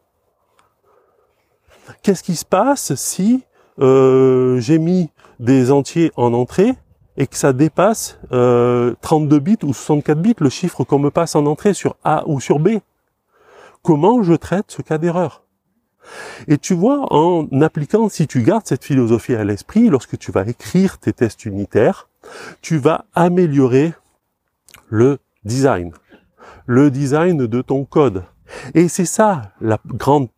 Qu'est-ce 2.02 2.24
qui 2.24 2.34
se 2.34 2.44
passe 2.44 2.94
si 2.96 3.44
euh, 3.78 4.58
j'ai 4.58 4.78
mis 4.78 5.10
des 5.38 5.70
entiers 5.70 6.10
en 6.16 6.34
entrée 6.34 6.74
et 7.16 7.28
que 7.28 7.36
ça 7.36 7.52
dépasse 7.52 8.18
euh, 8.32 8.94
32 9.02 9.38
bits 9.38 9.58
ou 9.62 9.72
64 9.72 10.20
bits 10.20 10.34
le 10.40 10.48
chiffre 10.48 10.82
qu'on 10.82 10.98
me 10.98 11.10
passe 11.10 11.36
en 11.36 11.46
entrée 11.46 11.74
sur 11.74 11.94
A 12.02 12.24
ou 12.26 12.40
sur 12.40 12.58
B? 12.58 12.78
Comment 13.82 14.24
je 14.24 14.34
traite 14.34 14.72
ce 14.72 14.82
cas 14.82 14.98
d'erreur? 14.98 15.41
Et 16.48 16.58
tu 16.58 16.74
vois, 16.74 17.06
en 17.12 17.48
appliquant, 17.60 18.08
si 18.08 18.26
tu 18.26 18.42
gardes 18.42 18.66
cette 18.66 18.84
philosophie 18.84 19.34
à 19.34 19.44
l'esprit, 19.44 19.88
lorsque 19.88 20.18
tu 20.18 20.32
vas 20.32 20.46
écrire 20.46 20.98
tes 20.98 21.12
tests 21.12 21.44
unitaires, 21.44 22.08
tu 22.60 22.78
vas 22.78 23.04
améliorer 23.14 23.92
le 24.88 25.18
design, 25.44 25.92
le 26.66 26.90
design 26.90 27.46
de 27.46 27.62
ton 27.62 27.84
code. 27.84 28.24
Et 28.74 28.88
c'est 28.88 29.06
ça 29.06 29.52
la 29.60 29.78
grande, 29.86 30.28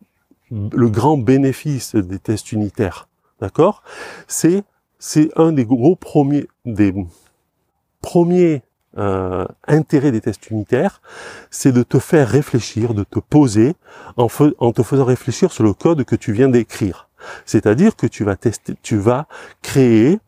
le 0.51 0.89
grand 0.89 1.17
bénéfice 1.17 1.95
des 1.95 2.19
tests 2.19 2.51
unitaires, 2.51 3.07
d'accord? 3.39 3.83
C'est 4.27 4.63
c'est 4.97 5.29
un 5.35 5.51
des 5.51 5.65
gros 5.65 5.95
premiers 5.95 6.47
des 6.65 6.93
premiers 8.01 8.63
euh, 8.97 9.45
intérêt 9.67 10.11
des 10.11 10.21
tests 10.21 10.49
unitaires, 10.49 11.01
c'est 11.49 11.71
de 11.71 11.83
te 11.83 11.99
faire 11.99 12.27
réfléchir, 12.27 12.93
de 12.93 13.03
te 13.03 13.19
poser 13.19 13.75
en, 14.17 14.27
te 14.27 14.83
faisant 14.83 15.05
réfléchir 15.05 15.51
sur 15.51 15.63
le 15.63 15.73
code 15.73 16.03
que 16.05 16.15
tu 16.15 16.31
viens 16.31 16.47
d'écrire. 16.47 17.09
C'est-à-dire 17.45 17.95
que 17.95 18.07
tu 18.07 18.23
vas 18.23 18.35
tester, 18.35 18.75
tu 18.81 18.97
vas 18.97 19.27
créer 19.61 20.19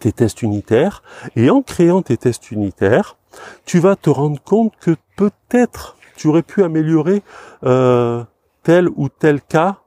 tes 0.00 0.12
tests 0.12 0.42
unitaires 0.42 1.02
et 1.34 1.50
en 1.50 1.62
créant 1.62 2.02
tes 2.02 2.16
tests 2.16 2.50
unitaires, 2.50 3.16
tu 3.64 3.78
vas 3.78 3.96
te 3.96 4.10
rendre 4.10 4.40
compte 4.42 4.74
que 4.80 4.96
peut-être 5.16 5.96
tu 6.16 6.28
aurais 6.28 6.42
pu 6.42 6.62
améliorer 6.62 7.22
euh, 7.64 8.22
tel 8.62 8.88
ou 8.96 9.08
tel 9.08 9.40
cas 9.40 9.78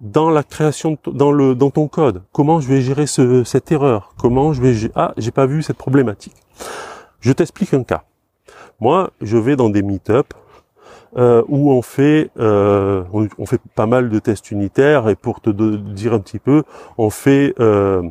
dans 0.00 0.30
la 0.30 0.42
création, 0.42 0.98
dans 1.06 1.30
le, 1.30 1.54
dans 1.54 1.70
ton 1.70 1.86
code. 1.86 2.22
Comment 2.32 2.60
je 2.60 2.68
vais 2.68 2.82
gérer 2.82 3.06
ce, 3.06 3.44
cette 3.44 3.70
erreur? 3.70 4.14
Comment 4.18 4.52
je 4.52 4.60
vais, 4.60 4.90
ah, 4.96 5.14
j'ai 5.16 5.30
pas 5.30 5.46
vu 5.46 5.62
cette 5.62 5.76
problématique. 5.76 6.34
Je 7.20 7.32
t'explique 7.32 7.74
un 7.74 7.84
cas. 7.84 8.04
Moi, 8.80 9.10
je 9.20 9.36
vais 9.36 9.56
dans 9.56 9.70
des 9.70 9.82
meet-up 9.82 10.34
euh, 11.16 11.42
où 11.46 11.70
on 11.70 11.82
fait, 11.82 12.30
euh, 12.38 13.04
pas 13.74 13.86
mal 13.86 14.08
de 14.08 14.18
tests 14.18 14.50
unitaires 14.50 15.08
et 15.08 15.14
pour 15.14 15.40
te 15.40 15.50
dire 15.50 16.14
un 16.14 16.20
petit 16.20 16.38
peu, 16.38 16.64
on 16.98 17.10
fait, 17.10 17.54
euh, 17.60 18.02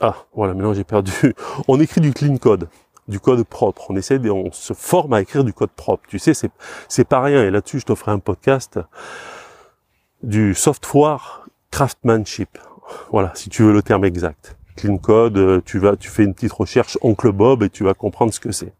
ah, 0.00 0.16
voilà, 0.34 0.54
maintenant 0.54 0.74
j'ai 0.74 0.84
perdu. 0.84 1.12
On 1.68 1.78
écrit 1.80 2.00
du 2.00 2.12
clean 2.12 2.36
code 2.36 2.68
du 3.06 3.20
code 3.20 3.44
propre. 3.44 3.90
On 3.90 3.96
essaie, 3.96 4.18
on 4.28 4.50
se 4.50 4.72
forme 4.72 5.12
à 5.12 5.20
écrire 5.20 5.44
du 5.44 5.52
code 5.52 5.70
propre. 5.70 6.04
Tu 6.08 6.18
sais, 6.18 6.34
c'est 6.34 6.50
c'est 6.88 7.04
pas 7.04 7.20
rien. 7.20 7.44
Et 7.44 7.50
là-dessus, 7.50 7.80
je 7.80 7.86
t'offre 7.86 8.08
un 8.08 8.18
podcast 8.18 8.80
du 10.22 10.54
software 10.54 11.46
craftsmanship. 11.70 12.58
Voilà, 13.10 13.32
si 13.34 13.50
tu 13.50 13.62
veux 13.62 13.72
le 13.72 13.82
terme 13.82 14.04
exact. 14.04 14.56
Clean 14.76 14.98
code, 14.98 15.38
euh, 15.38 15.60
tu 15.64 15.78
vas, 15.78 15.96
tu 15.96 16.08
fais 16.08 16.24
une 16.24 16.34
petite 16.34 16.52
recherche 16.52 16.98
Oncle 17.02 17.32
Bob 17.32 17.62
et 17.62 17.70
tu 17.70 17.84
vas 17.84 17.94
comprendre 17.94 18.32
ce 18.32 18.40
que 18.40 18.52
c'est. 18.52 18.72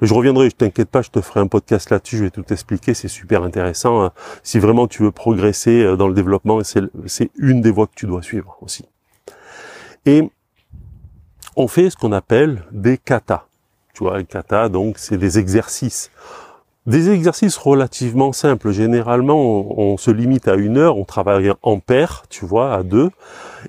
Mais 0.00 0.06
je 0.06 0.14
reviendrai, 0.14 0.50
je 0.50 0.56
t'inquiète 0.56 0.90
pas, 0.90 1.02
je 1.02 1.10
te 1.10 1.20
ferai 1.20 1.40
un 1.40 1.46
podcast 1.46 1.90
là-dessus, 1.90 2.18
je 2.18 2.24
vais 2.24 2.30
tout 2.30 2.44
expliquer, 2.52 2.92
c'est 2.94 3.08
super 3.08 3.42
intéressant. 3.42 4.04
Hein. 4.04 4.12
Si 4.42 4.58
vraiment 4.58 4.86
tu 4.86 5.02
veux 5.02 5.12
progresser 5.12 5.82
euh, 5.82 5.96
dans 5.96 6.08
le 6.08 6.14
développement, 6.14 6.60
c'est 6.62 7.30
une 7.36 7.60
des 7.60 7.70
voies 7.70 7.86
que 7.86 7.94
tu 7.94 8.06
dois 8.06 8.22
suivre 8.22 8.58
aussi. 8.60 8.84
Et 10.04 10.30
on 11.56 11.68
fait 11.68 11.90
ce 11.90 11.96
qu'on 11.96 12.12
appelle 12.12 12.64
des 12.70 12.98
katas. 12.98 13.46
Tu 13.94 14.04
vois, 14.04 14.18
les 14.18 14.24
katas, 14.24 14.68
donc, 14.68 14.98
c'est 14.98 15.16
des 15.16 15.38
exercices 15.38 16.10
des 16.86 17.10
exercices 17.10 17.56
relativement 17.56 18.32
simples. 18.32 18.70
Généralement, 18.70 19.78
on, 19.78 19.96
se 19.96 20.10
limite 20.10 20.48
à 20.48 20.54
une 20.54 20.78
heure, 20.78 20.96
on 20.96 21.04
travaille 21.04 21.52
en 21.62 21.78
paire, 21.80 22.24
tu 22.28 22.44
vois, 22.44 22.74
à 22.74 22.82
deux, 22.82 23.10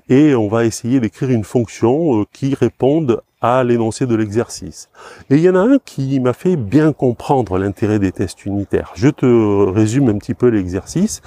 et 0.08 0.34
on 0.34 0.48
va 0.48 0.64
essayer 0.64 1.00
d'écrire 1.00 1.30
une 1.30 1.44
fonction 1.44 2.20
euh, 2.20 2.24
qui 2.32 2.54
réponde 2.54 3.22
à 3.40 3.62
l'énoncé 3.64 4.06
de 4.06 4.14
l'exercice. 4.14 4.88
Et 5.30 5.36
il 5.36 5.40
y 5.40 5.48
en 5.48 5.54
a 5.54 5.60
un 5.60 5.78
qui 5.84 6.18
m'a 6.20 6.32
fait 6.32 6.56
bien 6.56 6.92
comprendre 6.92 7.58
l'intérêt 7.58 7.98
des 7.98 8.12
tests 8.12 8.44
unitaires. 8.46 8.92
Je 8.94 9.08
te 9.08 9.70
résume 9.70 10.08
un 10.08 10.18
petit 10.18 10.34
peu 10.34 10.48
l'exercice. 10.48 11.22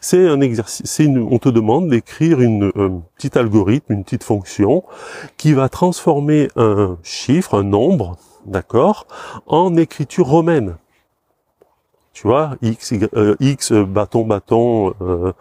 C'est 0.00 0.26
un 0.26 0.40
exercice, 0.40 1.00
on 1.00 1.38
te 1.38 1.50
demande 1.50 1.90
d'écrire 1.90 2.40
une 2.40 2.72
un 2.74 3.02
petit 3.16 3.38
algorithme, 3.38 3.92
une 3.92 4.04
petite 4.04 4.24
fonction 4.24 4.82
qui 5.36 5.52
va 5.52 5.68
transformer 5.68 6.48
un 6.56 6.96
chiffre, 7.02 7.58
un 7.58 7.64
nombre, 7.64 8.16
d'accord, 8.46 9.06
en 9.46 9.76
écriture 9.76 10.26
romaine 10.26 10.76
tu 12.12 12.26
vois, 12.26 12.56
X, 12.62 12.92
euh, 13.14 13.36
X, 13.40 13.72
euh, 13.72 13.84
bâton, 13.84 14.24
bâton, 14.26 14.94
euh, 15.00 15.32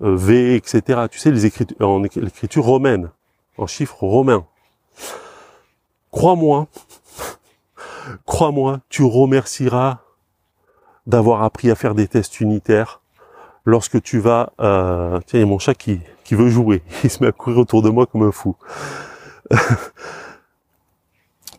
V, 0.00 0.56
etc. 0.56 1.02
Tu 1.10 1.18
sais, 1.18 1.30
les 1.30 1.46
écritures, 1.46 1.88
en 1.88 2.00
l'écriture 2.00 2.64
romaine, 2.64 3.10
en 3.58 3.66
chiffres 3.66 4.02
romains. 4.02 4.44
Crois-moi, 6.10 6.66
crois-moi, 8.26 8.80
tu 8.88 9.02
remercieras 9.02 9.98
d'avoir 11.06 11.42
appris 11.42 11.70
à 11.70 11.74
faire 11.74 11.94
des 11.94 12.08
tests 12.08 12.40
unitaires 12.40 13.00
lorsque 13.64 14.02
tu 14.02 14.18
vas, 14.18 14.52
euh, 14.60 15.20
tiens, 15.26 15.40
il 15.40 15.42
y 15.42 15.46
a 15.46 15.48
mon 15.48 15.58
chat 15.58 15.74
qui, 15.74 16.00
qui 16.24 16.34
veut 16.34 16.48
jouer, 16.48 16.82
il 17.04 17.10
se 17.10 17.22
met 17.22 17.28
à 17.28 17.32
courir 17.32 17.58
autour 17.58 17.82
de 17.82 17.90
moi 17.90 18.06
comme 18.06 18.22
un 18.22 18.32
fou. 18.32 18.56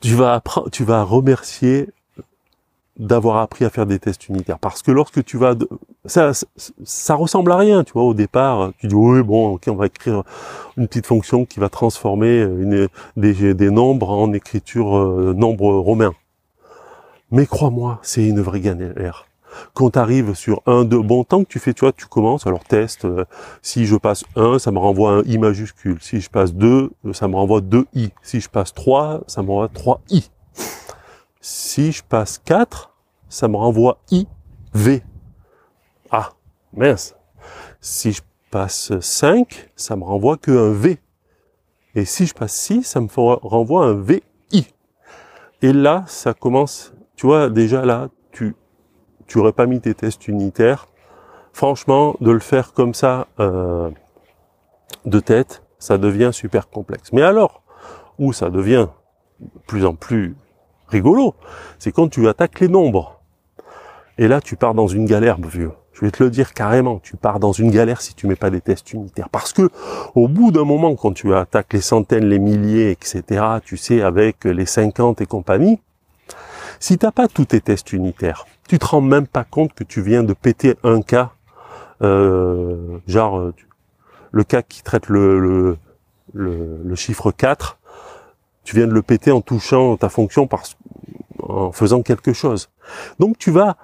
tu 0.02 0.16
vas 0.16 0.42
tu 0.72 0.84
vas 0.84 1.04
remercier 1.04 1.90
d'avoir 2.98 3.38
appris 3.38 3.66
à 3.66 3.70
faire 3.70 3.86
des 3.86 4.00
tests 4.00 4.30
unitaires. 4.30 4.60
Parce 4.60 4.82
que 4.82 4.92
lorsque 4.92 5.24
tu 5.24 5.38
vas 5.38 5.56
ça, 6.06 6.32
ça, 6.84 7.16
ressemble 7.16 7.52
à 7.52 7.58
rien 7.58 7.84
tu 7.84 7.94
vois 7.94 8.04
au 8.04 8.14
départ 8.14 8.72
tu 8.78 8.88
dis 8.88 8.96
oui 8.96 9.24
bon 9.24 9.56
ok 9.56 9.64
on 9.70 9.76
va 9.76 9.88
écrire 9.88 10.24
une 10.78 10.88
petite 10.88 11.08
fonction 11.08 11.46
qui 11.46 11.60
va 11.60 11.70
transformer 11.70 12.42
une, 12.42 12.88
des, 13.18 13.54
des 13.54 13.70
nombres 13.72 14.12
en 14.12 14.32
écriture 14.34 14.98
euh, 14.98 15.34
nombre 15.36 15.74
romain 15.74 16.14
mais 17.32 17.46
crois-moi 17.46 18.00
c'est 18.02 18.26
une 18.26 18.40
vraie 18.40 18.62
galère. 18.62 19.28
Quand 19.74 19.92
tu 19.92 20.00
arrives 20.00 20.34
sur 20.36 20.62
un 20.66 20.84
de 20.84 20.98
bon 20.98 21.24
temps 21.24 21.44
que 21.44 21.50
tu 21.50 21.60
fais 21.60 21.74
tu 21.74 21.82
vois 21.82 21.92
tu 21.92 22.06
commences 22.06 22.46
alors 22.46 22.64
test 22.64 23.06
euh, 23.06 23.26
si 23.62 23.86
je 23.86 23.96
passe 23.96 24.24
1 24.36 24.60
ça 24.60 24.72
me 24.72 24.80
renvoie 24.80 25.12
un 25.12 25.24
i 25.24 25.38
majuscule. 25.38 25.98
Si 26.02 26.22
je 26.22 26.30
passe 26.30 26.54
2 26.54 26.92
ça 27.14 27.28
me 27.28 27.36
renvoie 27.36 27.62
2 27.62 27.88
i. 27.94 28.10
Si 28.22 28.40
je 28.40 28.50
passe 28.50 28.74
3 28.74 29.22
ça 29.28 29.42
me 29.42 29.48
renvoie 29.48 29.70
3 29.70 30.02
i 30.12 30.30
si 31.46 31.92
je 31.92 32.04
passe 32.04 32.40
4, 32.40 32.92
ça 33.30 33.48
me 33.48 33.56
renvoie 33.56 34.00
I, 34.10 34.28
V. 34.74 35.04
Ah, 36.10 36.32
mince. 36.74 37.16
Si 37.80 38.14
je 38.14 38.24
passe 38.50 39.00
5, 39.00 39.70
ça 39.76 39.96
me 39.96 40.04
renvoie 40.04 40.38
que 40.38 40.50
un 40.50 40.72
V. 40.72 40.98
Et 41.94 42.04
si 42.04 42.26
je 42.26 42.34
passe 42.34 42.54
6, 42.54 42.84
ça 42.86 43.00
me 43.00 43.08
renvoie 43.16 43.86
un 43.86 43.94
VI. 43.94 44.24
Et 45.62 45.72
là, 45.72 46.04
ça 46.08 46.34
commence, 46.34 46.96
tu 47.16 47.28
vois, 47.28 47.52
déjà 47.52 47.86
là, 47.86 48.10
tu, 48.32 48.56
tu 49.28 49.38
aurais 49.38 49.54
pas 49.54 49.68
mis 49.68 49.80
tes 49.80 49.94
tests 49.94 50.28
unitaires. 50.28 50.88
Franchement, 51.54 52.16
de 52.22 52.32
le 52.32 52.40
faire 52.40 52.74
comme 52.74 52.96
ça, 52.96 53.28
euh, 53.40 53.92
de 55.06 55.20
tête, 55.20 55.62
ça 55.78 56.00
devient 56.00 56.32
super 56.34 56.72
complexe. 56.72 57.14
Mais 57.14 57.22
alors, 57.22 57.62
où 58.18 58.34
ça 58.34 58.50
devient 58.50 58.88
plus 59.68 59.86
en 59.86 59.94
plus 59.94 60.36
rigolo, 60.88 61.36
c'est 61.80 61.92
quand 61.92 62.08
tu 62.10 62.28
attaques 62.28 62.60
les 62.60 62.68
nombres. 62.68 63.20
Et 64.18 64.28
là, 64.28 64.42
tu 64.42 64.56
pars 64.56 64.74
dans 64.74 64.88
une 64.88 65.06
galère, 65.06 65.38
vieux. 65.42 65.72
Je 65.94 66.02
vais 66.02 66.12
te 66.12 66.22
le 66.22 66.30
dire 66.30 66.54
carrément, 66.54 67.00
tu 67.00 67.16
pars 67.16 67.40
dans 67.40 67.54
une 67.54 67.72
galère 67.72 68.02
si 68.02 68.14
tu 68.16 68.28
mets 68.28 68.36
pas 68.36 68.50
des 68.50 68.60
tests 68.60 68.92
unitaires. 68.92 69.30
Parce 69.30 69.54
que 69.54 69.70
au 70.14 70.28
bout 70.28 70.52
d'un 70.52 70.66
moment, 70.66 70.96
quand 70.96 71.14
tu 71.14 71.34
attaques 71.34 71.72
les 71.72 71.82
centaines, 71.82 72.26
les 72.26 72.40
milliers, 72.40 72.92
etc., 72.92 73.46
tu 73.64 73.78
sais, 73.78 74.02
avec 74.02 74.44
les 74.44 74.66
50 74.66 75.22
et 75.22 75.26
compagnie, 75.26 75.80
si 76.82 76.98
t'as 76.98 77.12
pas 77.12 77.30
tous 77.30 77.46
tes 77.46 77.62
tests 77.62 77.94
unitaires, 77.94 78.46
tu 78.68 78.78
te 78.78 78.86
rends 78.86 79.02
même 79.02 79.26
pas 79.26 79.46
compte 79.46 79.74
que 79.74 79.86
tu 79.86 80.02
viens 80.02 80.24
de 80.24 80.34
péter 80.34 80.76
un 80.84 81.02
cas, 81.02 81.32
euh, 82.02 82.98
genre 83.08 83.40
euh, 83.40 83.54
le 84.32 84.44
cas 84.44 84.62
qui 84.62 84.84
traite 84.84 85.08
le, 85.08 85.40
le, 85.40 85.78
le 86.84 86.96
chiffre 86.96 87.32
4, 87.32 87.78
tu 88.66 88.76
viens 88.76 88.88
de 88.88 88.94
le 88.94 89.02
péter 89.02 89.32
en 89.32 89.40
touchant 89.42 89.96
ta 89.96 90.10
fonction 90.10 90.48
par, 90.48 90.64
en 91.42 91.72
faisant 91.72 92.02
quelque 92.02 92.34
chose. 92.34 92.70
Donc 93.20 93.38
tu 93.38 93.52
vas, 93.52 93.78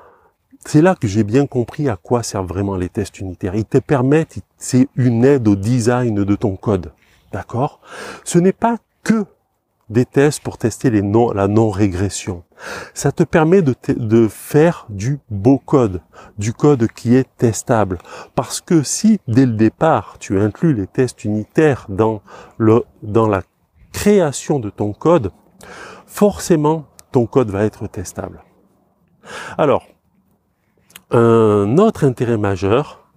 c'est 0.65 0.81
là 0.81 0.95
que 0.95 1.07
j'ai 1.07 1.23
bien 1.23 1.45
compris 1.47 1.87
à 1.87 1.95
quoi 1.95 2.23
servent 2.23 2.47
vraiment 2.47 2.75
les 2.75 2.89
tests 2.89 3.19
unitaires. 3.19 3.55
Ils 3.55 3.65
te 3.65 3.77
permettent, 3.77 4.39
c'est 4.57 4.89
une 4.95 5.23
aide 5.23 5.47
au 5.47 5.55
design 5.55 6.15
de 6.23 6.35
ton 6.35 6.57
code. 6.57 6.91
D'accord? 7.31 7.79
Ce 8.25 8.39
n'est 8.39 8.51
pas 8.51 8.77
que 9.03 9.25
des 9.89 10.05
tests 10.05 10.41
pour 10.41 10.57
tester 10.57 10.89
les 10.89 11.01
non, 11.01 11.31
la 11.31 11.47
non-régression. 11.47 12.43
Ça 12.93 13.11
te 13.11 13.23
permet 13.23 13.61
de, 13.61 13.75
de 13.89 14.27
faire 14.27 14.85
du 14.89 15.19
beau 15.29 15.57
code, 15.57 16.01
du 16.37 16.53
code 16.53 16.87
qui 16.87 17.15
est 17.15 17.27
testable. 17.37 17.97
Parce 18.33 18.61
que 18.61 18.83
si 18.83 19.19
dès 19.27 19.45
le 19.45 19.53
départ 19.53 20.15
tu 20.19 20.39
inclus 20.39 20.73
les 20.73 20.87
tests 20.87 21.25
unitaires 21.25 21.85
dans 21.89 22.21
le 22.57 22.83
dans 23.03 23.27
la 23.27 23.41
création 23.91 24.59
de 24.59 24.69
ton 24.69 24.93
code, 24.93 25.31
forcément, 26.05 26.85
ton 27.11 27.25
code 27.25 27.49
va 27.49 27.63
être 27.63 27.87
testable. 27.87 28.43
Alors, 29.57 29.87
un 31.11 31.77
autre 31.77 32.05
intérêt 32.05 32.37
majeur 32.37 33.07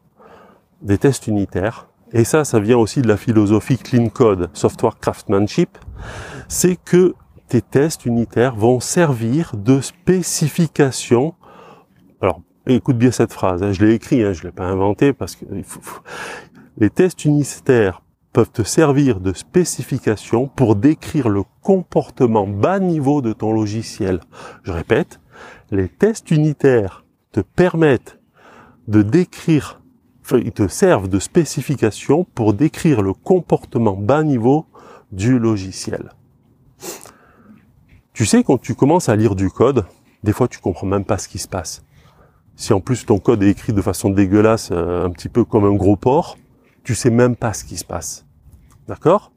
des 0.83 0.99
tests 0.99 1.27
unitaires, 1.27 1.89
et 2.13 2.25
ça, 2.25 2.45
ça 2.45 2.61
vient 2.61 2.79
aussi 2.79 3.03
de 3.03 3.09
la 3.09 3.17
philosophie 3.17 3.79
Clean 3.79 4.09
Code, 4.09 4.51
Software 4.53 4.99
Craftsmanship, 4.99 5.79
c'est 6.49 6.77
que 6.77 7.15
tes 7.49 7.63
tests 7.63 8.07
unitaires 8.07 8.55
vont 8.55 8.81
servir 8.81 9.53
de 9.57 9.81
spécification. 9.81 11.35
Alors, 12.21 12.41
écoute 12.67 12.99
bien 12.99 13.11
cette 13.11 13.33
phrase, 13.33 13.63
hein, 13.63 13.73
je 13.73 13.85
l'ai 13.85 13.95
écrit, 13.95 14.23
hein, 14.23 14.33
je 14.33 14.45
l'ai 14.45 14.53
pas 14.53 14.65
inventé 14.65 15.13
parce 15.13 15.37
que 15.37 15.45
les 16.77 16.91
tests 16.91 17.25
unitaires 17.25 18.03
peuvent 18.35 18.51
te 18.51 18.65
servir 18.65 19.21
de 19.21 19.33
spécification 19.33 20.49
pour 20.49 20.75
décrire 20.75 21.29
le 21.29 21.45
comportement 21.63 22.49
bas 22.49 22.81
niveau 22.81 23.23
de 23.23 23.33
ton 23.33 23.53
logiciel. 23.53 24.21
Je 24.65 24.73
répète, 24.73 25.21
les 25.71 25.89
tests 25.89 26.33
unitaires 26.33 27.05
te 27.31 27.41
permettent 27.41 28.19
de 28.89 29.03
décrire, 29.03 29.81
enfin, 30.23 30.39
ils 30.45 30.53
te 30.53 30.67
servent 30.67 31.09
de 31.09 31.21
spécification 31.21 32.25
pour 32.35 32.55
décrire 32.55 33.03
le 33.03 33.15
comportement 33.15 33.97
bas 33.97 34.25
niveau 34.25 34.67
du 35.13 35.39
logiciel. 35.39 36.11
Tu 38.15 38.27
sais, 38.27 38.43
quand 38.43 38.59
tu 38.59 38.75
commences 38.75 39.09
à 39.09 39.15
lire 39.15 39.37
du 39.37 39.49
code, 39.49 39.87
des 40.25 40.33
fois 40.33 40.49
tu 40.49 40.59
comprends 40.59 40.89
même 40.89 41.05
pas 41.05 41.19
ce 41.19 41.29
qui 41.29 41.39
se 41.39 41.49
passe. 41.49 41.85
Si 42.57 42.73
en 42.73 42.81
plus 42.81 43.07
ton 43.07 43.21
code 43.21 43.45
est 43.45 43.51
écrit 43.51 43.73
de 43.73 43.83
façon 43.83 44.11
dégueulasse, 44.11 44.71
euh, 44.73 45.07
un 45.07 45.11
petit 45.11 45.29
peu 45.29 45.45
comme 45.45 45.65
un 45.65 45.75
gros 45.75 45.97
porc, 45.97 46.37
tu 46.83 46.97
sais 46.97 47.11
même 47.11 47.37
pas 47.37 47.53
ce 47.53 47.65
qui 47.65 47.77
se 47.77 47.85
passe. 47.85 48.24
D'accord? 48.87 49.33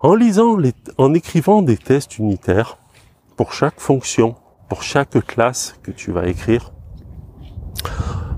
En 0.00 0.14
lisant, 0.14 0.56
les, 0.56 0.72
en 0.96 1.12
écrivant 1.12 1.60
des 1.60 1.76
tests 1.76 2.18
unitaires 2.18 2.78
pour 3.36 3.52
chaque 3.52 3.78
fonction, 3.78 4.36
pour 4.70 4.82
chaque 4.82 5.26
classe 5.26 5.76
que 5.82 5.90
tu 5.90 6.10
vas 6.12 6.26
écrire, 6.26 6.72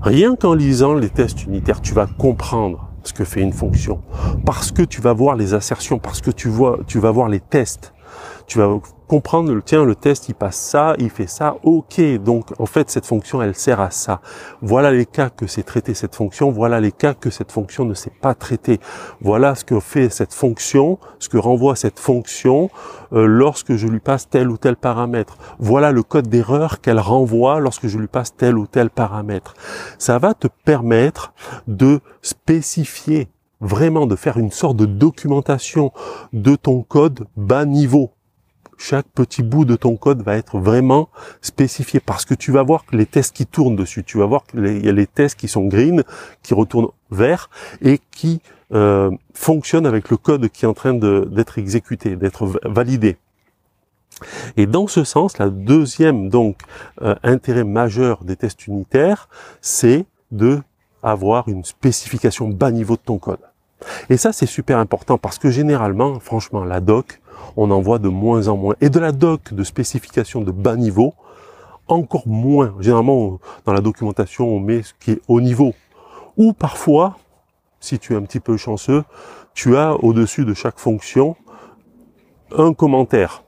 rien 0.01 0.35
qu'en 0.35 0.53
lisant 0.53 0.93
les 0.93 1.09
tests 1.09 1.45
unitaires, 1.45 1.81
tu 1.81 1.93
vas 1.93 2.07
comprendre 2.07 2.89
ce 3.03 3.13
que 3.13 3.23
fait 3.23 3.41
une 3.41 3.53
fonction. 3.53 4.01
Parce 4.45 4.71
que 4.71 4.81
tu 4.81 4.99
vas 4.99 5.13
voir 5.13 5.35
les 5.35 5.53
assertions, 5.53 5.99
parce 5.99 6.19
que 6.19 6.31
tu 6.31 6.49
vois, 6.49 6.79
tu 6.85 6.99
vas 6.99 7.11
voir 7.11 7.29
les 7.29 7.39
tests. 7.39 7.92
Tu 8.47 8.59
vas 8.59 8.79
comprendre, 9.07 9.59
tiens, 9.63 9.85
le 9.85 9.95
test, 9.95 10.27
il 10.29 10.35
passe 10.35 10.57
ça, 10.57 10.95
il 10.97 11.09
fait 11.09 11.27
ça, 11.27 11.57
ok, 11.63 12.01
donc 12.23 12.49
en 12.59 12.65
fait, 12.65 12.89
cette 12.89 13.05
fonction, 13.05 13.41
elle 13.41 13.53
sert 13.53 13.79
à 13.79 13.91
ça. 13.91 14.21
Voilà 14.61 14.91
les 14.91 15.05
cas 15.05 15.29
que 15.29 15.45
c'est 15.45 15.63
traité 15.63 15.93
cette 15.93 16.15
fonction, 16.15 16.51
voilà 16.51 16.79
les 16.79 16.91
cas 16.91 17.13
que 17.13 17.29
cette 17.29 17.51
fonction 17.51 17.85
ne 17.85 17.93
s'est 17.93 18.11
pas 18.21 18.33
traitée. 18.33 18.79
Voilà 19.21 19.55
ce 19.55 19.65
que 19.65 19.79
fait 19.79 20.09
cette 20.09 20.33
fonction, 20.33 20.97
ce 21.19 21.29
que 21.29 21.37
renvoie 21.37 21.75
cette 21.75 21.99
fonction 21.99 22.69
euh, 23.13 23.25
lorsque 23.25 23.75
je 23.75 23.87
lui 23.87 23.99
passe 23.99 24.29
tel 24.29 24.49
ou 24.49 24.57
tel 24.57 24.75
paramètre. 24.75 25.37
Voilà 25.59 25.91
le 25.91 26.03
code 26.03 26.27
d'erreur 26.27 26.81
qu'elle 26.81 26.99
renvoie 26.99 27.59
lorsque 27.59 27.87
je 27.87 27.97
lui 27.97 28.07
passe 28.07 28.35
tel 28.35 28.57
ou 28.57 28.65
tel 28.65 28.89
paramètre. 28.89 29.53
Ça 29.99 30.17
va 30.17 30.33
te 30.33 30.47
permettre 30.65 31.33
de 31.67 31.99
spécifier 32.21 33.29
vraiment 33.61 34.07
de 34.07 34.15
faire 34.15 34.37
une 34.37 34.51
sorte 34.51 34.77
de 34.77 34.85
documentation 34.85 35.91
de 36.33 36.55
ton 36.55 36.81
code 36.81 37.27
bas 37.37 37.65
niveau 37.65 38.11
chaque 38.83 39.07
petit 39.07 39.43
bout 39.43 39.63
de 39.63 39.77
ton 39.77 39.95
code 39.95 40.23
va 40.23 40.35
être 40.35 40.59
vraiment 40.59 41.07
spécifié 41.41 42.01
parce 42.01 42.25
que 42.25 42.33
tu 42.33 42.51
vas 42.51 42.63
voir 42.63 42.83
les 42.91 43.05
tests 43.05 43.33
qui 43.33 43.45
tournent 43.45 43.77
dessus, 43.77 44.03
tu 44.03 44.17
vas 44.17 44.25
voir 44.25 44.45
qu'il 44.45 44.85
y 44.85 44.89
a 44.89 44.91
les 44.91 45.07
tests 45.07 45.39
qui 45.39 45.47
sont 45.47 45.65
green, 45.67 46.03
qui 46.41 46.53
retournent 46.53 46.89
vert 47.09 47.49
et 47.81 47.99
qui 48.11 48.41
euh, 48.73 49.09
fonctionnent 49.33 49.85
avec 49.85 50.09
le 50.09 50.17
code 50.17 50.49
qui 50.49 50.65
est 50.65 50.67
en 50.67 50.73
train 50.73 50.93
d'être 50.93 51.57
exécuté, 51.59 52.17
d'être 52.17 52.59
validé. 52.65 53.15
Et 54.57 54.65
dans 54.65 54.87
ce 54.87 55.05
sens, 55.05 55.37
la 55.37 55.49
deuxième 55.49 56.27
donc 56.29 56.59
euh, 57.01 57.15
intérêt 57.23 57.63
majeur 57.63 58.25
des 58.25 58.35
tests 58.35 58.67
unitaires, 58.67 59.29
c'est 59.61 60.05
de 60.31 60.61
avoir 61.01 61.47
une 61.47 61.63
spécification 61.63 62.49
bas 62.49 62.71
niveau 62.71 62.95
de 62.95 63.01
ton 63.01 63.17
code. 63.17 63.39
Et 64.09 64.17
ça, 64.17 64.33
c'est 64.33 64.45
super 64.45 64.77
important 64.77 65.17
parce 65.17 65.39
que 65.39 65.49
généralement, 65.49 66.19
franchement, 66.19 66.65
la 66.65 66.81
doc, 66.81 67.21
on 67.55 67.71
en 67.71 67.81
voit 67.81 67.99
de 67.99 68.09
moins 68.09 68.47
en 68.47 68.57
moins. 68.57 68.75
Et 68.81 68.89
de 68.89 68.99
la 68.99 69.11
doc 69.11 69.53
de 69.53 69.63
spécification 69.63 70.41
de 70.41 70.51
bas 70.51 70.75
niveau, 70.75 71.13
encore 71.87 72.27
moins. 72.27 72.73
Généralement, 72.79 73.39
dans 73.65 73.73
la 73.73 73.81
documentation, 73.81 74.47
on 74.47 74.59
met 74.59 74.83
ce 74.83 74.93
qui 74.99 75.11
est 75.11 75.21
haut 75.27 75.41
niveau. 75.41 75.73
Ou 76.37 76.53
parfois, 76.53 77.17
si 77.79 77.99
tu 77.99 78.13
es 78.13 78.15
un 78.15 78.21
petit 78.21 78.39
peu 78.39 78.57
chanceux, 78.57 79.03
tu 79.53 79.77
as 79.77 79.95
au-dessus 80.03 80.45
de 80.45 80.53
chaque 80.53 80.79
fonction 80.79 81.35
un 82.57 82.73
commentaire. 82.73 83.43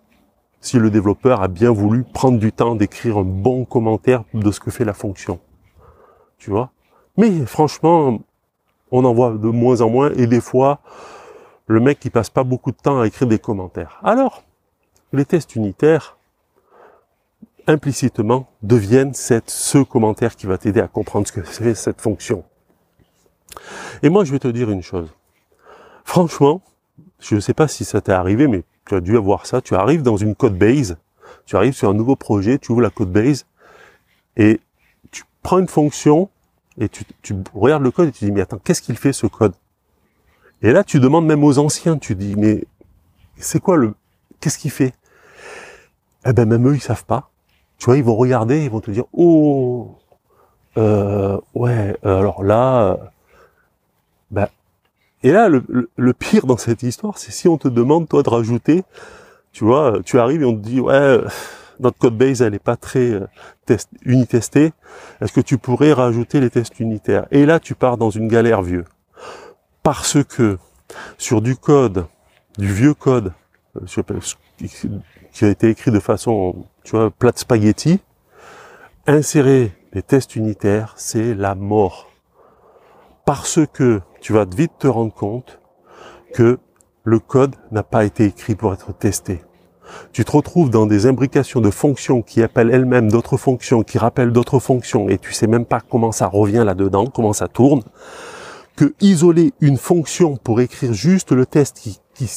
Si 0.62 0.78
le 0.78 0.90
développeur 0.90 1.42
a 1.42 1.48
bien 1.48 1.72
voulu 1.72 2.04
prendre 2.04 2.40
du 2.40 2.52
temps 2.52 2.76
d'écrire 2.76 3.18
un 3.18 3.24
bon 3.24 3.66
commentaire 3.66 4.24
de 4.34 4.52
ce 4.52 4.60
que 4.60 4.72
fait 4.72 4.86
la 4.86 4.94
fonction. 4.94 5.40
Tu 6.38 6.50
vois? 6.50 6.72
Mais 7.18 7.46
franchement, 7.46 8.20
on 8.92 9.06
en 9.06 9.14
voit 9.14 9.32
de 9.32 9.48
moins 9.48 9.82
en 9.82 9.90
moins 9.90 10.12
et 10.16 10.28
des 10.28 10.42
fois, 10.42 10.80
le 11.68 11.80
mec 11.80 12.00
qui 12.00 12.10
passe 12.10 12.30
pas 12.30 12.44
beaucoup 12.44 12.72
de 12.72 12.78
temps 12.78 13.02
à 13.02 13.08
écrire 13.08 13.28
des 13.28 13.40
commentaires. 13.40 14.00
Alors, 14.04 14.44
les 15.14 15.26
tests 15.26 15.56
unitaires, 15.56 16.18
implicitement, 17.68 18.48
deviennent 18.62 19.14
cette, 19.14 19.50
ce 19.50 19.80
commentaire 19.80 20.36
qui 20.36 20.46
va 20.46 20.58
t'aider 20.58 20.82
à 20.82 20.88
comprendre 20.88 21.28
ce 21.28 21.32
que 21.32 21.44
c'est 21.44 21.74
cette 21.74 22.02
fonction. 22.02 22.44
Et 24.04 24.10
moi, 24.10 24.24
je 24.24 24.32
vais 24.32 24.40
te 24.40 24.48
dire 24.48 24.70
une 24.70 24.84
chose. 24.84 25.14
Franchement, 26.04 26.62
je 27.20 27.36
ne 27.36 27.40
sais 27.40 27.54
pas 27.54 27.68
si 27.68 27.86
ça 27.86 28.02
t'est 28.02 28.12
arrivé, 28.12 28.48
mais 28.48 28.64
tu 28.86 28.96
as 28.96 29.02
dû 29.02 29.18
avoir 29.18 29.46
ça. 29.46 29.62
Tu 29.62 29.74
arrives 29.76 30.04
dans 30.04 30.18
une 30.18 30.36
code 30.36 30.58
base 30.58 30.98
Tu 31.46 31.56
arrives 31.56 31.74
sur 31.74 31.90
un 31.90 31.94
nouveau 31.94 32.16
projet, 32.16 32.60
tu 32.60 32.72
ouvres 32.72 32.82
la 32.82 32.90
code 32.92 33.12
base 33.12 33.46
et 34.38 34.60
tu 35.12 35.24
prends 35.42 35.60
une 35.60 35.68
fonction 35.68 36.30
et 36.78 36.90
tu, 36.90 37.04
tu 37.22 37.36
regardes 37.54 37.84
le 37.84 37.92
code 37.92 38.10
et 38.10 38.12
tu 38.12 38.26
dis 38.26 38.32
mais 38.32 38.42
attends, 38.42 38.60
qu'est-ce 38.60 38.82
qu'il 38.82 38.98
fait 38.98 39.14
ce 39.14 39.28
code? 39.28 39.54
Et 40.62 40.72
là, 40.72 40.84
tu 40.84 41.00
demandes 41.00 41.26
même 41.26 41.44
aux 41.44 41.58
anciens, 41.58 41.98
tu 41.98 42.16
dis 42.16 42.36
mais 42.36 42.66
c'est 43.38 43.60
quoi 43.60 43.76
le, 43.78 43.94
qu'est-ce 44.40 44.58
qu'il 44.58 44.72
fait? 44.72 44.94
Eh 46.26 46.34
ben 46.34 46.48
même 46.48 46.68
eux, 46.68 46.76
ils 46.76 46.82
savent 46.82 47.06
pas. 47.06 47.30
Tu 47.78 47.86
vois, 47.86 47.98
ils 47.98 48.04
vont 48.04 48.16
regarder, 48.16 48.64
ils 48.64 48.70
vont 48.70 48.80
te 48.80 48.92
dire 48.92 49.06
oh, 49.14 49.96
euh, 50.78 51.40
ouais, 51.54 51.96
alors 52.04 52.44
là, 52.44 52.82
euh, 52.84 52.96
bah, 54.32 54.50
et 55.24 55.32
là, 55.32 55.50
le, 55.50 56.14
pire 56.14 56.46
dans 56.46 56.58
cette 56.58 56.84
histoire, 56.84 57.18
c'est 57.18 57.32
si 57.32 57.48
on 57.48 57.58
te 57.58 57.68
demande 57.68 58.08
toi 58.08 58.24
de 58.24 58.30
rajouter, 58.30 58.84
tu 59.52 59.64
vois, 59.64 60.00
tu 60.06 60.20
arrives 60.20 60.42
et 60.42 60.46
on 60.46 60.54
te 60.54 60.62
dit 60.62 60.80
ouais 60.80 61.20
notre 61.80 61.98
code 61.98 62.18
base 62.18 62.42
elle 62.42 62.54
est 62.54 62.60
pas 62.60 62.78
très 62.78 63.12
euh, 63.12 63.28
test, 63.66 63.90
unitestée. 64.04 64.74
Est-ce 65.22 65.34
que 65.34 65.42
tu 65.42 65.58
pourrais 65.58 65.94
rajouter 65.94 66.40
les 66.40 66.50
tests 66.50 66.80
unitaires? 66.80 67.28
Et 67.32 67.46
là, 67.46 67.60
tu 67.60 67.76
pars 67.76 67.98
dans 67.98 68.10
une 68.10 68.28
galère 68.28 68.62
vieux. 68.62 68.86
Parce 69.86 70.18
que 70.24 70.58
sur 71.20 71.44
du 71.44 71.56
code, 71.56 72.08
du 72.58 72.74
vieux 72.74 72.96
code, 72.96 73.34
euh, 73.76 74.20
qui 75.32 75.46
a 75.46 75.48
été 75.48 75.70
écrit 75.70 75.92
de 75.92 76.00
façon, 76.00 76.66
tu 76.84 76.96
vois, 76.96 77.12
plate 77.12 77.38
spaghetti, 77.38 78.00
insérer 79.06 79.72
les 79.94 80.02
tests 80.02 80.36
unitaires, 80.36 80.96
c'est 80.98 81.36
la 81.36 81.54
mort. 81.54 82.10
Parce 83.26 83.60
que 83.74 84.02
tu 84.22 84.34
vas 84.34 84.46
vite 84.46 84.72
te 84.80 84.88
rendre 84.88 85.14
compte 85.14 85.60
que 86.34 86.58
le 87.04 87.20
code 87.20 87.56
n'a 87.70 87.84
pas 87.84 88.06
été 88.06 88.26
écrit 88.26 88.56
pour 88.56 88.74
être 88.74 88.92
testé 88.92 89.44
tu 90.12 90.26
te 90.26 90.32
retrouves 90.32 90.70
dans 90.70 90.86
des 90.86 91.06
imbrications 91.06 91.62
de 91.62 91.70
fonctions 91.70 92.22
qui 92.22 92.42
appellent 92.42 92.72
elles-mêmes 92.72 93.12
d'autres 93.12 93.38
fonctions, 93.38 93.84
qui 93.84 93.98
rappellent 93.98 94.32
d'autres 94.32 94.60
fonctions, 94.60 95.10
et 95.10 95.18
tu 95.18 95.34
sais 95.34 95.48
même 95.48 95.66
pas 95.66 95.80
comment 95.80 96.12
ça 96.12 96.28
revient 96.28 96.64
là-dedans, 96.66 97.06
comment 97.06 97.34
ça 97.34 97.48
tourne, 97.48 97.84
que 98.76 98.94
isoler 99.02 99.54
une 99.62 99.78
fonction 99.78 100.38
pour 100.38 100.62
écrire 100.62 100.94
juste 100.94 101.32
le 101.32 101.46
test 101.46 101.78
qui, 101.78 102.00
qui, 102.14 102.30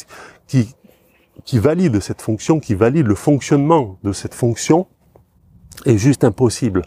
qui, 0.47 0.75
qui 1.45 1.59
valide 1.59 2.01
cette 2.01 2.23
fonction, 2.23 2.61
qui 2.61 2.75
valide 2.75 3.07
le 3.07 3.15
fonctionnement 3.15 3.99
de 4.03 4.13
cette 4.13 4.35
fonction, 4.35 4.87
est 5.87 5.99
juste 5.99 6.25
impossible. 6.25 6.83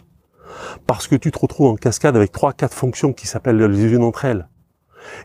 Parce 0.86 1.06
que 1.06 1.16
tu 1.16 1.30
te 1.30 1.38
retrouves 1.38 1.68
en 1.68 1.76
cascade 1.76 2.16
avec 2.16 2.32
trois, 2.32 2.52
quatre 2.52 2.74
fonctions 2.74 3.12
qui 3.12 3.26
s'appellent 3.26 3.58
les 3.58 3.92
unes 3.92 4.04
entre 4.04 4.24
elles. 4.24 4.48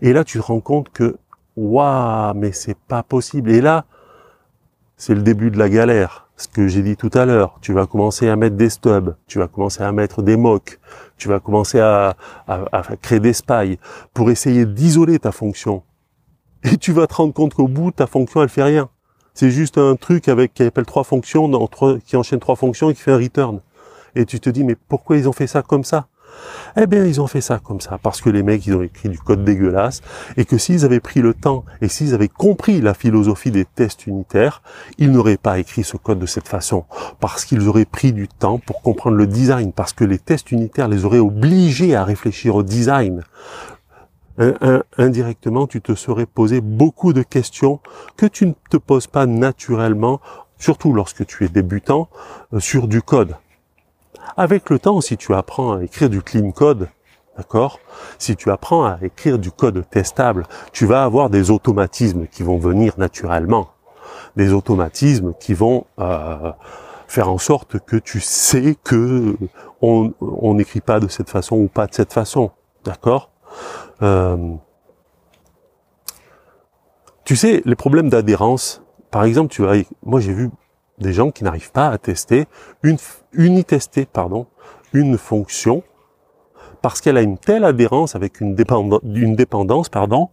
Et 0.01 0.13
là, 0.13 0.23
tu 0.23 0.39
te 0.39 0.43
rends 0.43 0.61
compte 0.61 0.89
que, 0.89 1.17
waouh, 1.55 2.33
mais 2.35 2.51
c'est 2.51 2.77
pas 2.77 3.03
possible. 3.03 3.51
Et 3.51 3.61
là, 3.61 3.85
c'est 4.95 5.13
le 5.13 5.21
début 5.21 5.51
de 5.51 5.59
la 5.59 5.69
galère. 5.69 6.29
Ce 6.37 6.47
que 6.47 6.67
j'ai 6.67 6.81
dit 6.81 6.95
tout 6.95 7.11
à 7.13 7.25
l'heure, 7.25 7.57
tu 7.61 7.73
vas 7.73 7.87
commencer 7.87 8.29
à 8.29 8.35
mettre 8.35 8.55
des 8.55 8.69
stubs, 8.69 9.15
tu 9.27 9.39
vas 9.39 9.47
commencer 9.47 9.83
à 9.83 9.91
mettre 9.91 10.21
des 10.21 10.37
mocks, 10.37 10.79
tu 11.17 11.27
vas 11.27 11.39
commencer 11.39 11.79
à, 11.79 12.15
créer 13.01 13.19
des 13.19 13.33
spies 13.33 13.79
pour 14.13 14.29
essayer 14.29 14.65
d'isoler 14.65 15.19
ta 15.19 15.31
fonction. 15.31 15.83
Et 16.63 16.77
tu 16.77 16.91
vas 16.91 17.07
te 17.07 17.15
rendre 17.15 17.33
compte 17.33 17.53
qu'au 17.53 17.67
bout, 17.67 17.91
ta 17.91 18.07
fonction, 18.07 18.41
elle 18.41 18.49
fait 18.49 18.63
rien. 18.63 18.89
C'est 19.33 19.51
juste 19.51 19.77
un 19.77 19.95
truc 19.95 20.27
avec 20.27 20.53
qui 20.53 20.63
appelle 20.63 20.85
trois 20.85 21.03
fonctions, 21.03 21.49
qui 22.05 22.15
enchaîne 22.15 22.39
trois 22.39 22.55
fonctions 22.55 22.89
et 22.89 22.93
qui 22.93 23.01
fait 23.01 23.11
un 23.11 23.17
return. 23.17 23.59
Et 24.15 24.25
tu 24.25 24.39
te 24.39 24.49
dis, 24.49 24.63
mais 24.63 24.75
pourquoi 24.75 25.17
ils 25.17 25.29
ont 25.29 25.33
fait 25.33 25.47
ça 25.47 25.61
comme 25.61 25.83
ça? 25.83 26.07
Eh 26.75 26.87
bien, 26.87 27.05
ils 27.05 27.21
ont 27.21 27.27
fait 27.27 27.41
ça 27.41 27.59
comme 27.59 27.81
ça, 27.81 27.97
parce 28.01 28.21
que 28.21 28.29
les 28.29 28.43
mecs, 28.43 28.65
ils 28.65 28.75
ont 28.75 28.81
écrit 28.81 29.09
du 29.09 29.19
code 29.19 29.43
dégueulasse, 29.43 30.01
et 30.35 30.45
que 30.45 30.57
s'ils 30.57 30.85
avaient 30.85 30.99
pris 30.99 31.21
le 31.21 31.33
temps, 31.33 31.65
et 31.81 31.87
s'ils 31.87 32.13
avaient 32.13 32.27
compris 32.27 32.81
la 32.81 32.93
philosophie 32.93 33.51
des 33.51 33.65
tests 33.65 34.07
unitaires, 34.07 34.61
ils 34.97 35.11
n'auraient 35.11 35.37
pas 35.37 35.59
écrit 35.59 35.83
ce 35.83 35.97
code 35.97 36.19
de 36.19 36.25
cette 36.25 36.47
façon, 36.47 36.85
parce 37.19 37.45
qu'ils 37.45 37.67
auraient 37.67 37.85
pris 37.85 38.13
du 38.13 38.27
temps 38.27 38.59
pour 38.59 38.81
comprendre 38.81 39.17
le 39.17 39.27
design, 39.27 39.73
parce 39.73 39.93
que 39.93 40.03
les 40.03 40.19
tests 40.19 40.51
unitaires 40.51 40.87
les 40.87 41.05
auraient 41.05 41.19
obligés 41.19 41.95
à 41.95 42.03
réfléchir 42.03 42.55
au 42.55 42.63
design. 42.63 43.23
indirectement, 44.97 45.65
tu 45.65 45.81
te 45.81 45.95
serais 45.95 46.27
posé 46.27 46.61
beaucoup 46.61 47.11
de 47.11 47.23
questions 47.23 47.79
que 48.17 48.27
tu 48.27 48.45
ne 48.45 48.53
te 48.69 48.77
poses 48.77 49.07
pas 49.07 49.25
naturellement, 49.25 50.21
surtout 50.59 50.93
lorsque 50.93 51.25
tu 51.25 51.45
es 51.45 51.49
débutant, 51.49 52.09
euh, 52.53 52.59
sur 52.59 52.87
du 52.87 53.01
code. 53.01 53.35
Avec 54.35 54.69
le 54.69 54.79
temps, 54.79 54.99
si 55.01 55.17
tu 55.17 55.33
apprends 55.33 55.77
à 55.77 55.83
écrire 55.83 56.09
du 56.09 56.21
clean 56.21 56.51
code, 56.51 56.89
d'accord 57.37 57.79
Si 58.17 58.35
tu 58.35 58.51
apprends 58.51 58.85
à 58.85 58.97
écrire 59.01 59.39
du 59.39 59.51
code 59.51 59.87
testable, 59.89 60.45
tu 60.73 60.85
vas 60.85 61.03
avoir 61.03 61.29
des 61.29 61.51
automatismes 61.51 62.27
qui 62.27 62.43
vont 62.43 62.57
venir 62.57 62.93
naturellement. 62.97 63.69
Des 64.35 64.53
automatismes 64.53 65.33
qui 65.39 65.53
vont 65.53 65.85
euh, 65.99 66.51
faire 67.07 67.29
en 67.29 67.37
sorte 67.37 67.79
que 67.79 67.95
tu 67.95 68.19
sais 68.19 68.75
que 68.83 69.37
on 69.81 70.53
n'écrit 70.53 70.81
pas 70.81 70.99
de 70.99 71.07
cette 71.07 71.29
façon 71.29 71.55
ou 71.55 71.67
pas 71.67 71.87
de 71.87 71.93
cette 71.93 72.13
façon, 72.13 72.51
d'accord 72.83 73.31
euh, 74.01 74.55
Tu 77.23 77.35
sais, 77.35 77.61
les 77.65 77.75
problèmes 77.75 78.09
d'adhérence, 78.09 78.81
par 79.11 79.23
exemple, 79.23 79.51
tu 79.53 79.61
vois, 79.61 79.75
moi 80.03 80.19
j'ai 80.19 80.33
vu 80.33 80.49
des 80.99 81.13
gens 81.13 81.31
qui 81.31 81.43
n'arrivent 81.43 81.71
pas 81.71 81.89
à 81.89 81.97
tester 81.97 82.47
une 82.83 82.97
unitester 83.37 84.05
pardon 84.05 84.47
une 84.93 85.17
fonction 85.17 85.83
parce 86.81 87.01
qu'elle 87.01 87.17
a 87.17 87.21
une 87.21 87.37
telle 87.37 87.63
adhérence 87.63 88.15
avec 88.15 88.41
une, 88.41 88.55
dépendance, 88.55 89.01
une 89.03 89.35
dépendance 89.35 89.89
pardon 89.89 90.29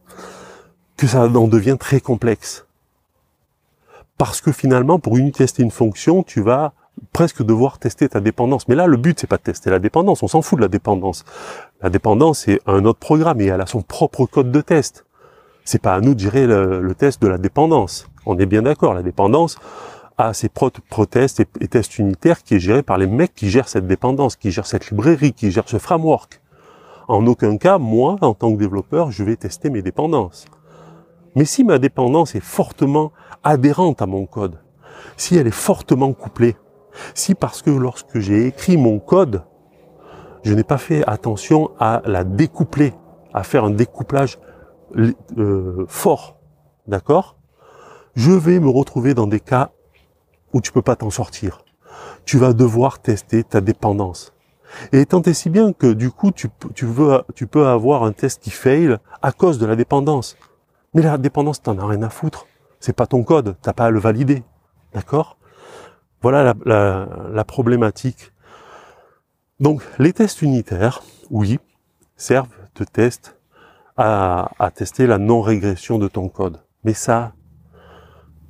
que 0.96 1.06
ça 1.06 1.24
en 1.24 1.48
devient 1.48 1.76
très 1.78 2.00
complexe. 2.00 2.66
Parce 4.16 4.40
que 4.40 4.52
finalement, 4.52 4.98
pour 4.98 5.16
unitester 5.16 5.62
une 5.62 5.72
fonction, 5.72 6.22
tu 6.22 6.40
vas 6.40 6.72
presque 7.12 7.42
devoir 7.42 7.78
tester 7.78 8.08
ta 8.08 8.20
dépendance. 8.20 8.68
Mais 8.68 8.76
là, 8.76 8.86
le 8.86 8.96
but, 8.96 9.18
c'est 9.18 9.26
pas 9.26 9.38
de 9.38 9.42
tester 9.42 9.70
la 9.70 9.80
dépendance. 9.80 10.22
On 10.22 10.28
s'en 10.28 10.42
fout 10.42 10.58
de 10.58 10.62
la 10.62 10.68
dépendance. 10.68 11.24
La 11.82 11.90
dépendance, 11.90 12.40
c'est 12.40 12.60
un 12.66 12.84
autre 12.84 13.00
programme 13.00 13.40
et 13.40 13.46
elle 13.46 13.60
a 13.60 13.66
son 13.66 13.82
propre 13.82 14.26
code 14.26 14.52
de 14.52 14.60
test. 14.60 15.04
C'est 15.64 15.82
pas 15.82 15.94
à 15.94 16.00
nous 16.00 16.14
de 16.14 16.20
gérer 16.20 16.46
le, 16.46 16.80
le 16.80 16.94
test 16.94 17.20
de 17.20 17.26
la 17.26 17.38
dépendance. 17.38 18.08
On 18.26 18.38
est 18.38 18.46
bien 18.46 18.62
d'accord. 18.62 18.94
La 18.94 19.02
dépendance, 19.02 19.58
à 20.16 20.32
ces 20.32 20.48
protests 20.48 21.40
et, 21.40 21.68
tests 21.68 21.98
unitaires 21.98 22.42
qui 22.42 22.54
est 22.54 22.60
géré 22.60 22.82
par 22.82 22.98
les 22.98 23.06
mecs 23.06 23.34
qui 23.34 23.50
gèrent 23.50 23.68
cette 23.68 23.86
dépendance, 23.86 24.36
qui 24.36 24.50
gèrent 24.50 24.66
cette 24.66 24.90
librairie, 24.90 25.32
qui 25.32 25.50
gèrent 25.50 25.68
ce 25.68 25.78
framework. 25.78 26.40
En 27.08 27.26
aucun 27.26 27.56
cas, 27.56 27.78
moi, 27.78 28.16
en 28.20 28.34
tant 28.34 28.52
que 28.52 28.58
développeur, 28.58 29.10
je 29.10 29.24
vais 29.24 29.36
tester 29.36 29.70
mes 29.70 29.82
dépendances. 29.82 30.46
Mais 31.34 31.44
si 31.44 31.64
ma 31.64 31.78
dépendance 31.78 32.34
est 32.34 32.40
fortement 32.40 33.12
adhérente 33.42 34.00
à 34.02 34.06
mon 34.06 34.26
code, 34.26 34.60
si 35.16 35.36
elle 35.36 35.46
est 35.46 35.50
fortement 35.50 36.12
couplée, 36.12 36.56
si 37.14 37.34
parce 37.34 37.60
que 37.60 37.70
lorsque 37.70 38.20
j'ai 38.20 38.46
écrit 38.46 38.76
mon 38.76 39.00
code, 39.00 39.42
je 40.44 40.54
n'ai 40.54 40.62
pas 40.62 40.78
fait 40.78 41.04
attention 41.06 41.70
à 41.80 42.02
la 42.04 42.22
découpler, 42.22 42.94
à 43.32 43.42
faire 43.42 43.64
un 43.64 43.70
découplage 43.70 44.38
euh, 45.36 45.84
fort, 45.88 46.38
d'accord 46.86 47.36
Je 48.14 48.30
vais 48.30 48.60
me 48.60 48.68
retrouver 48.68 49.14
dans 49.14 49.26
des 49.26 49.40
cas 49.40 49.72
où 50.54 50.62
tu 50.62 50.72
peux 50.72 50.80
pas 50.80 50.96
t'en 50.96 51.10
sortir. 51.10 51.62
Tu 52.24 52.38
vas 52.38 52.54
devoir 52.54 53.00
tester 53.00 53.44
ta 53.44 53.60
dépendance. 53.60 54.32
Et 54.92 55.04
tant 55.04 55.20
et 55.22 55.34
si 55.34 55.50
bien 55.50 55.72
que 55.72 55.92
du 55.92 56.10
coup, 56.10 56.30
tu, 56.30 56.48
tu, 56.74 56.86
veux, 56.86 57.22
tu 57.34 57.46
peux 57.46 57.66
avoir 57.66 58.04
un 58.04 58.12
test 58.12 58.42
qui 58.42 58.50
fail 58.50 58.96
à 59.20 59.32
cause 59.32 59.58
de 59.58 59.66
la 59.66 59.76
dépendance. 59.76 60.36
Mais 60.94 61.02
la 61.02 61.18
dépendance, 61.18 61.60
t'en 61.60 61.78
as 61.78 61.86
rien 61.86 62.02
à 62.02 62.08
foutre. 62.08 62.46
C'est 62.80 62.94
pas 62.94 63.06
ton 63.06 63.24
code, 63.24 63.56
t'as 63.60 63.72
pas 63.72 63.86
à 63.86 63.90
le 63.90 63.98
valider. 63.98 64.42
D'accord? 64.94 65.36
Voilà 66.22 66.54
la, 66.64 67.06
la, 67.32 67.44
problématique. 67.44 68.32
Donc, 69.60 69.82
les 69.98 70.12
tests 70.12 70.40
unitaires, 70.40 71.02
oui, 71.30 71.58
servent 72.16 72.48
de 72.76 72.84
test 72.84 73.36
à, 73.96 74.50
à 74.58 74.70
tester 74.70 75.06
la 75.06 75.18
non-régression 75.18 75.98
de 75.98 76.08
ton 76.08 76.28
code. 76.28 76.60
Mais 76.84 76.94
ça, 76.94 77.34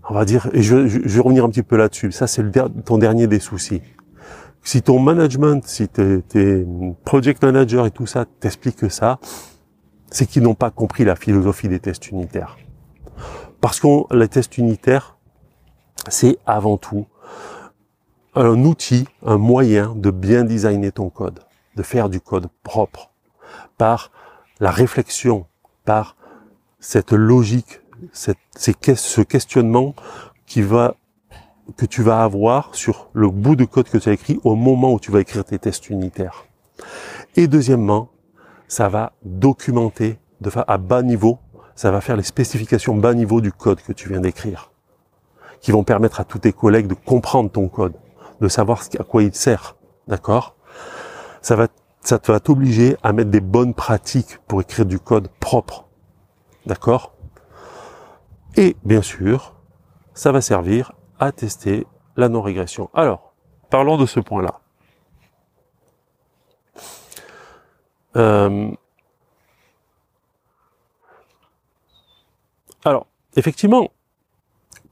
on 0.09 0.15
va 0.15 0.25
dire, 0.25 0.49
et 0.53 0.63
je, 0.63 0.87
je, 0.87 0.99
vais 0.99 1.21
revenir 1.21 1.45
un 1.45 1.49
petit 1.49 1.63
peu 1.63 1.77
là-dessus, 1.77 2.13
ça 2.13 2.27
c'est 2.27 2.45
ton 2.85 2.99
dernier 2.99 3.27
des 3.27 3.41
soucis. 3.41 3.83
Si 4.63 4.83
ton 4.83 4.99
management, 4.99 5.67
si 5.67 5.89
tes, 5.89 6.67
project 7.05 7.43
manager 7.43 7.87
et 7.87 7.91
tout 7.91 8.07
ça 8.07 8.25
t'expliquent 8.41 8.91
ça, 8.91 9.19
c'est 10.11 10.27
qu'ils 10.27 10.43
n'ont 10.43 10.55
pas 10.55 10.71
compris 10.71 11.05
la 11.05 11.17
philosophie 11.17 11.69
des 11.69 11.81
tests 11.81 12.09
unitaires. 12.11 12.57
Parce 13.61 13.81
que 13.81 14.15
les 14.15 14.29
tests 14.29 14.59
unitaires, 14.59 15.19
c'est 16.09 16.39
avant 16.47 16.77
tout 16.77 17.07
un 18.35 18.65
outil, 18.65 19.07
un 19.25 19.39
moyen 19.39 19.95
de 19.95 20.11
bien 20.11 20.45
designer 20.45 20.93
ton 20.93 21.09
code, 21.09 21.41
de 21.77 21.83
faire 21.83 22.09
du 22.09 22.21
code 22.21 22.49
propre, 22.63 23.11
par 23.79 24.11
la 24.61 24.71
réflexion, 24.71 25.47
par 25.85 26.17
cette 26.81 27.13
logique 27.13 27.81
cette, 28.13 28.39
ce 28.57 29.21
questionnement 29.21 29.95
qui 30.47 30.63
va, 30.63 30.97
que 31.77 31.87
tu 31.87 32.03
vas 32.03 32.23
avoir 32.23 32.75
sur 32.75 33.09
le 33.13 33.29
bout 33.29 33.57
de 33.57 33.65
code 33.65 33.89
que 33.89 33.99
tu 33.99 34.09
as 34.09 34.13
écrit 34.13 34.41
au 34.45 34.55
moment 34.55 34.93
où 34.93 35.01
tu 35.01 35.11
vas 35.11 35.21
écrire 35.21 35.45
tes 35.45 35.59
tests 35.59 35.91
unitaires. 35.91 36.45
Et 37.37 37.49
deuxièmement, 37.49 38.11
ça 38.69 38.89
va 38.89 39.13
documenter 39.25 40.19
de 40.41 40.51
à 40.67 40.79
bas 40.79 41.03
niveau, 41.03 41.39
ça 41.75 41.91
va 41.91 42.01
faire 42.01 42.17
les 42.17 42.23
spécifications 42.23 42.95
bas 42.95 43.15
niveau 43.15 43.41
du 43.41 43.53
code 43.53 43.81
que 43.81 43.93
tu 43.93 44.09
viens 44.09 44.21
d'écrire, 44.21 44.71
qui 45.61 45.73
vont 45.73 45.85
permettre 45.85 46.21
à 46.21 46.25
tous 46.25 46.39
tes 46.39 46.53
collègues 46.53 46.87
de 46.87 46.95
comprendre 46.95 47.51
ton 47.51 47.69
code, 47.69 47.95
de 48.41 48.49
savoir 48.49 48.83
à 48.99 49.05
quoi 49.05 49.23
il 49.23 49.35
sert. 49.35 49.77
D'accord? 50.07 50.57
Ça 51.41 51.57
va, 51.57 51.69
ça 52.01 52.21
va 52.27 52.41
t'obliger 52.41 52.97
à 53.03 53.13
mettre 53.13 53.31
des 53.31 53.41
bonnes 53.41 53.75
pratiques 53.75 54.39
pour 54.47 54.61
écrire 54.61 54.87
du 54.87 54.99
code 54.99 55.29
propre. 55.41 55.87
D'accord? 56.67 57.14
Et 58.57 58.77
bien 58.85 59.03
sûr, 59.03 59.55
ça 60.15 60.31
va 60.31 60.41
servir 60.41 60.93
à 61.19 61.33
tester 61.33 61.87
la 62.17 62.29
non-régression. 62.29 62.89
Alors, 62.95 63.35
parlons 63.71 63.97
de 63.97 64.07
ce 64.07 64.21
point-là. 64.21 64.61
Euh, 68.17 68.71
alors, 72.85 73.07
effectivement, 73.35 73.91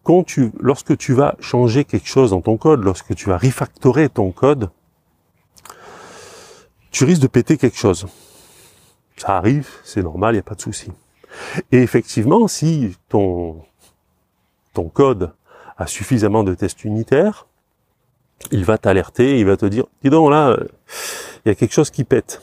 quand 0.02 0.24
tu, 0.24 0.50
lorsque 0.58 0.96
tu 0.96 1.12
vas 1.14 1.36
changer 1.38 1.84
quelque 1.84 2.08
chose 2.08 2.30
dans 2.30 2.40
ton 2.40 2.56
code, 2.56 2.82
lorsque 2.82 3.14
tu 3.14 3.28
vas 3.28 3.38
refactorer 3.38 4.08
ton 4.08 4.32
code, 4.32 4.70
tu 6.90 7.04
risques 7.04 7.22
de 7.22 7.28
péter 7.28 7.56
quelque 7.56 7.78
chose. 7.78 8.06
Ça 9.16 9.36
arrive, 9.36 9.68
c'est 9.84 10.02
normal, 10.02 10.34
il 10.34 10.38
n'y 10.38 10.40
a 10.40 10.44
pas 10.44 10.56
de 10.56 10.60
souci. 10.60 10.90
Et 11.70 11.82
effectivement, 11.82 12.48
si 12.48 12.96
ton, 13.08 13.62
ton 14.72 14.88
code 14.88 15.32
a 15.76 15.86
suffisamment 15.86 16.44
de 16.44 16.54
tests 16.54 16.84
unitaires, 16.84 17.46
il 18.50 18.64
va 18.64 18.78
t'alerter, 18.78 19.38
il 19.38 19.46
va 19.46 19.56
te 19.56 19.66
dire, 19.66 19.84
dis 20.02 20.10
donc 20.10 20.30
là, 20.30 20.56
il 21.44 21.48
y 21.48 21.52
a 21.52 21.54
quelque 21.54 21.72
chose 21.72 21.90
qui 21.90 22.04
pète. 22.04 22.42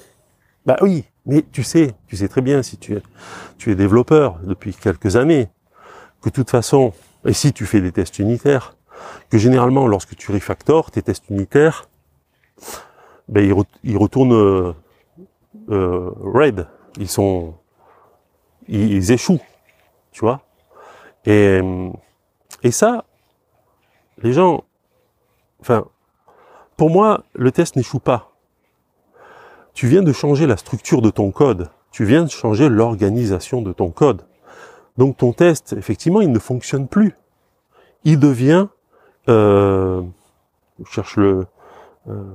Bah 0.65 0.77
oui, 0.81 1.05
mais 1.25 1.43
tu 1.51 1.63
sais, 1.63 1.93
tu 2.07 2.15
sais 2.15 2.27
très 2.27 2.41
bien 2.41 2.63
si 2.63 2.77
tu 2.77 2.95
es, 2.95 3.01
tu 3.57 3.71
es 3.71 3.75
développeur 3.75 4.39
depuis 4.43 4.73
quelques 4.73 5.15
années, 5.15 5.49
que 6.21 6.29
de 6.29 6.33
toute 6.33 6.49
façon, 6.49 6.93
et 7.25 7.33
si 7.33 7.53
tu 7.53 7.65
fais 7.65 7.81
des 7.81 7.91
tests 7.91 8.19
unitaires, 8.19 8.75
que 9.29 9.37
généralement 9.37 9.87
lorsque 9.87 10.15
tu 10.15 10.31
refactores 10.31 10.91
tes 10.91 11.01
tests 11.01 11.29
unitaires, 11.29 11.89
ben 13.27 13.45
ils, 13.83 13.97
retournent 13.97 14.33
euh, 14.33 14.73
euh, 15.69 16.11
red, 16.19 16.67
ils 16.97 17.07
sont, 17.07 17.53
ils, 18.69 19.11
échouent, 19.11 19.41
tu 20.11 20.21
vois. 20.21 20.41
Et 21.25 21.61
et 22.63 22.71
ça, 22.71 23.05
les 24.21 24.33
gens, 24.33 24.63
enfin, 25.61 25.85
pour 26.75 26.89
moi, 26.89 27.23
le 27.33 27.51
test 27.51 27.75
n'échoue 27.75 27.99
pas. 27.99 28.31
Tu 29.73 29.87
viens 29.87 30.03
de 30.03 30.11
changer 30.11 30.45
la 30.45 30.57
structure 30.57 31.01
de 31.01 31.09
ton 31.09 31.31
code, 31.31 31.69
tu 31.91 32.03
viens 32.03 32.23
de 32.23 32.29
changer 32.29 32.67
l'organisation 32.67 33.61
de 33.61 33.71
ton 33.71 33.91
code. 33.91 34.25
Donc 34.97 35.15
ton 35.15 35.31
test, 35.31 35.73
effectivement, 35.73 36.19
il 36.19 36.31
ne 36.31 36.39
fonctionne 36.39 36.87
plus. 36.87 37.15
Il 38.03 38.19
devient, 38.19 38.67
euh, 39.29 40.01
cherche 40.85 41.15
le, 41.15 41.45
euh, 42.09 42.33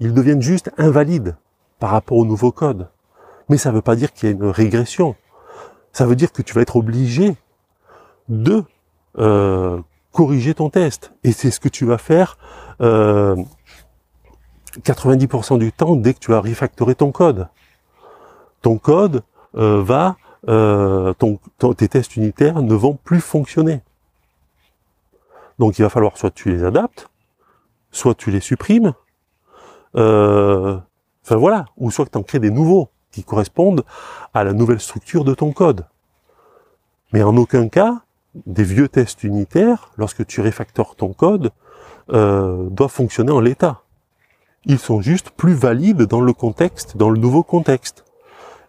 il 0.00 0.12
devient 0.12 0.40
juste 0.40 0.70
invalide 0.76 1.36
par 1.78 1.90
rapport 1.90 2.18
au 2.18 2.26
nouveau 2.26 2.52
code. 2.52 2.90
Mais 3.48 3.56
ça 3.56 3.70
ne 3.70 3.76
veut 3.76 3.82
pas 3.82 3.96
dire 3.96 4.12
qu'il 4.12 4.28
y 4.28 4.32
a 4.32 4.34
une 4.34 4.44
régression. 4.44 5.16
Ça 5.94 6.04
veut 6.06 6.16
dire 6.16 6.32
que 6.32 6.42
tu 6.42 6.52
vas 6.52 6.60
être 6.60 6.76
obligé 6.76 7.36
de 8.28 8.64
euh, 9.18 9.80
corriger 10.12 10.52
ton 10.52 10.68
test. 10.68 11.12
Et 11.22 11.32
c'est 11.32 11.50
ce 11.50 11.60
que 11.60 11.68
tu 11.68 11.86
vas 11.86 11.98
faire 11.98 12.36
euh, 12.80 13.36
90% 14.82 15.58
du 15.58 15.72
temps 15.72 15.94
dès 15.94 16.12
que 16.12 16.18
tu 16.18 16.34
as 16.34 16.40
refactoré 16.40 16.96
ton 16.96 17.12
code. 17.12 17.48
Ton 18.60 18.76
code 18.76 19.22
euh, 19.54 19.82
va 19.82 20.16
euh, 20.48 21.14
ton, 21.14 21.38
tes 21.74 21.88
tests 21.88 22.16
unitaires 22.16 22.60
ne 22.60 22.74
vont 22.74 22.94
plus 22.94 23.20
fonctionner. 23.20 23.80
Donc 25.60 25.78
il 25.78 25.82
va 25.82 25.88
falloir 25.88 26.18
soit 26.18 26.32
tu 26.32 26.50
les 26.50 26.64
adaptes, 26.64 27.08
soit 27.92 28.16
tu 28.16 28.32
les 28.32 28.40
supprimes, 28.40 28.94
euh, 29.94 30.76
enfin 31.24 31.36
voilà, 31.36 31.66
ou 31.76 31.92
soit 31.92 32.04
que 32.04 32.10
tu 32.10 32.18
en 32.18 32.24
crées 32.24 32.40
des 32.40 32.50
nouveaux 32.50 32.90
qui 33.14 33.24
correspondent 33.24 33.84
à 34.34 34.44
la 34.44 34.52
nouvelle 34.52 34.80
structure 34.80 35.24
de 35.24 35.34
ton 35.34 35.52
code. 35.52 35.86
Mais 37.12 37.22
en 37.22 37.36
aucun 37.36 37.68
cas, 37.68 38.02
des 38.46 38.64
vieux 38.64 38.88
tests 38.88 39.22
unitaires, 39.22 39.92
lorsque 39.96 40.26
tu 40.26 40.40
refactores 40.40 40.96
ton 40.96 41.12
code, 41.12 41.52
euh, 42.12 42.68
doivent 42.70 42.90
fonctionner 42.90 43.30
en 43.30 43.40
l'état. 43.40 43.82
Ils 44.64 44.80
sont 44.80 45.00
juste 45.00 45.30
plus 45.30 45.54
valides 45.54 46.02
dans 46.02 46.20
le 46.20 46.32
contexte, 46.32 46.96
dans 46.96 47.10
le 47.10 47.18
nouveau 47.18 47.42
contexte. 47.42 48.04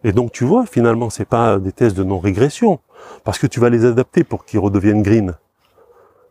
Et 0.04 0.12
donc 0.12 0.32
tu 0.32 0.44
vois, 0.44 0.66
finalement, 0.68 1.10
c'est 1.10 1.26
pas 1.26 1.58
des 1.58 1.72
tests 1.72 1.98
de 1.98 2.04
non-régression, 2.04 2.80
parce 3.24 3.40
que 3.40 3.48
tu 3.48 3.60
vas 3.60 3.70
les 3.70 3.86
adapter 3.86 4.24
pour 4.24 4.46
qu'ils 4.46 4.60
redeviennent 4.60 5.02
green. 5.02 5.34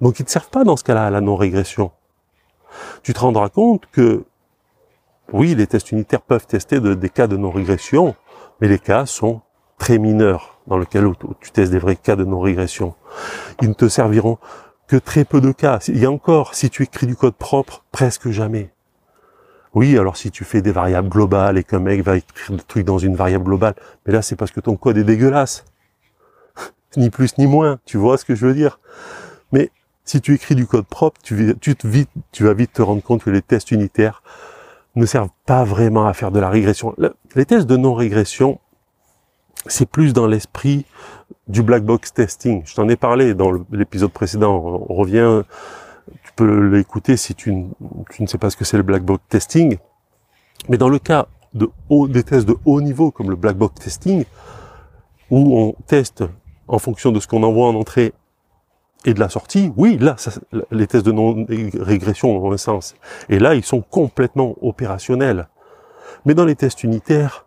Donc 0.01 0.21
ils 0.21 0.25
ne 0.25 0.29
servent 0.29 0.51
pas 0.51 0.65
dans 0.65 0.77
ce 0.77 0.85
cas-là 0.85 1.07
à 1.07 1.11
la 1.11 1.21
non-régression. 1.21 1.91
Tu 3.03 3.13
te 3.13 3.21
rendras 3.21 3.49
compte 3.49 3.87
que, 3.91 4.25
oui, 5.33 5.55
les 5.55 5.67
tests 5.67 5.93
unitaires 5.93 6.23
peuvent 6.23 6.47
tester 6.47 6.81
des 6.81 7.09
cas 7.09 7.27
de 7.27 7.37
non-régression, 7.37 8.15
mais 8.61 8.69
les 8.69 8.79
cas 8.79 9.07
sont 9.07 9.41
très 9.79 9.99
mineurs 9.99 10.61
dans 10.67 10.79
lesquels 10.79 11.11
tu 11.41 11.51
testes 11.51 11.73
des 11.73 11.79
vrais 11.79 11.97
cas 11.97 12.17
de 12.17 12.25
non-régression. 12.25 12.95
Ils 13.61 13.69
ne 13.69 13.75
te 13.75 13.89
serviront 13.89 14.39
que 14.87 14.97
très 14.97 15.25
peu 15.25 15.41
de 15.41 15.53
cas. 15.53 15.79
Il 15.89 15.99
y 15.99 16.07
a 16.07 16.11
encore, 16.11 16.55
si 16.55 16.71
tu 16.71 16.83
écris 16.83 17.07
du 17.07 17.17
code 17.17 17.35
propre, 17.35 17.85
presque 17.91 18.31
jamais. 18.31 18.71
Oui, 19.75 19.99
alors 19.99 20.17
si 20.17 20.31
tu 20.31 20.45
fais 20.45 20.63
des 20.63 20.71
variables 20.71 21.09
globales 21.09 21.59
et 21.59 21.65
qu'un 21.65 21.81
mec 21.81 22.03
va 22.03 22.17
écrire 22.17 22.57
des 22.57 22.63
trucs 22.63 22.85
dans 22.85 22.99
une 22.99 23.17
variable 23.17 23.45
globale, 23.45 23.75
mais 24.07 24.13
là 24.13 24.23
c'est 24.23 24.37
parce 24.37 24.53
que 24.53 24.61
ton 24.61 24.77
code 24.77 24.97
est 24.99 25.05
dégueulasse. 25.05 25.65
ni 26.97 27.11
plus 27.11 27.37
ni 27.39 27.47
moins, 27.47 27.81
tu 27.85 27.97
vois 27.97 28.17
ce 28.17 28.25
que 28.25 28.37
je 28.37 28.47
veux 28.47 28.55
dire. 28.55 28.79
Mais 29.51 29.71
si 30.05 30.21
tu 30.21 30.35
écris 30.35 30.55
du 30.55 30.67
code 30.67 30.87
propre, 30.87 31.21
tu, 31.23 31.35
vas 31.35 32.55
vite 32.55 32.73
te 32.73 32.83
rendre 32.83 33.03
compte 33.03 33.25
que 33.25 33.31
les 33.31 33.43
tests 33.43 33.73
unitaires 33.73 34.23
ne 34.97 35.07
servent 35.07 35.31
pas 35.47 35.65
vraiment 35.65 36.07
à 36.07 36.15
faire 36.15 36.31
de 36.31 36.41
la 36.41 36.49
régression. 36.49 36.95
Les 37.35 37.45
tests 37.45 37.67
de 37.67 37.77
non-régression, 37.77 38.61
c'est 39.67 39.89
plus 39.89 40.13
dans 40.13 40.27
l'esprit 40.27 40.87
du 41.49 41.63
black 41.63 41.85
box 41.85 42.13
testing. 42.13 42.63
Je 42.65 42.75
t'en 42.75 42.89
ai 42.89 42.97
parlé 42.97 43.35
dans 43.35 43.51
l'épisode 43.73 44.13
précédent. 44.13 44.85
On 44.89 44.95
revient 44.95 45.43
tu 46.23 46.33
peux 46.37 46.69
l'écouter 46.69 47.17
si 47.17 47.35
tu, 47.35 47.53
ne 47.53 48.27
sais 48.27 48.39
pas 48.39 48.51
ce 48.51 48.57
que 48.57 48.65
c'est 48.65 48.77
le 48.77 48.83
black 48.83 49.03
box 49.03 49.23
testing. 49.29 49.79
Mais 50.69 50.79
dans 50.79 50.89
le 50.89 50.99
cas 50.99 51.27
de 51.55 51.71
des 52.09 52.23
tests 52.23 52.47
de 52.47 52.57
haut 52.65 52.81
niveau 52.81 53.11
comme 53.11 53.31
le 53.31 53.37
black 53.37 53.57
box 53.57 53.81
testing, 53.81 54.25
où 55.31 55.59
on 55.59 55.75
teste 55.87 56.25
en 56.69 56.79
fonction 56.79 57.13
de 57.13 57.21
ce 57.21 57.27
qu'on 57.27 57.43
envoie 57.43 57.69
en 57.69 57.75
entrée 57.75 58.13
et 59.05 59.15
de 59.15 59.21
la 59.21 59.29
sortie, 59.29 59.73
oui, 59.77 59.99
là, 59.99 60.17
les 60.71 60.87
tests 60.87 61.05
de 61.05 61.13
non-régression 61.13 62.45
ont 62.45 62.53
un 62.53 62.57
sens. 62.57 62.95
Et 63.29 63.39
là, 63.39 63.55
ils 63.55 63.65
sont 63.65 63.83
complètement 63.83 64.55
opérationnels. 64.63 65.49
Mais 66.25 66.35
dans 66.35 66.45
les 66.45 66.57
tests 66.57 66.85
unitaires, 66.85 67.47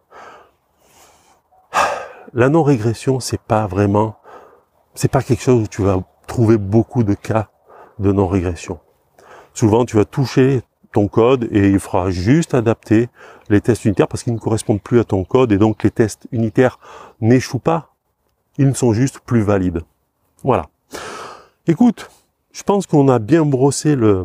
la 2.34 2.50
non-régression, 2.50 3.20
c'est 3.20 3.42
pas 3.42 3.66
vraiment, 3.66 4.18
c'est 4.94 5.12
pas 5.12 5.24
quelque 5.24 5.42
chose 5.42 5.64
où 5.64 5.68
tu 5.68 5.82
vas 5.82 6.00
trouver 6.28 6.58
beaucoup 6.58 7.04
de 7.04 7.14
cas 7.16 7.50
de 8.00 8.12
non-régression. 8.12 8.80
Souvent, 9.54 9.86
tu 9.86 9.96
vas 9.96 10.06
toucher 10.06 10.62
ton 10.92 11.08
code 11.08 11.48
et 11.52 11.70
il 11.70 11.80
fera 11.80 12.12
juste 12.12 12.54
adapter 12.54 13.10
les 13.50 13.62
tests 13.62 13.86
unitaires 13.86 14.08
parce 14.08 14.24
qu'ils 14.24 14.34
ne 14.34 14.40
correspondent 14.40 14.82
plus 14.82 15.00
à 15.00 15.04
ton 15.04 15.24
code 15.24 15.52
et 15.52 15.58
donc 15.58 15.84
les 15.84 15.92
tests 15.92 16.28
unitaires 16.32 16.80
n'échouent 17.22 17.60
pas. 17.60 17.94
Ils 18.58 18.68
ne 18.68 18.74
sont 18.74 18.94
juste 18.94 19.20
plus 19.20 19.42
valides. 19.42 19.82
Voilà. 20.44 20.68
Écoute, 21.70 22.10
je 22.54 22.64
pense 22.64 22.88
qu'on 22.88 23.10
a 23.10 23.20
bien 23.20 23.44
brossé 23.44 23.98
le, 23.98 24.24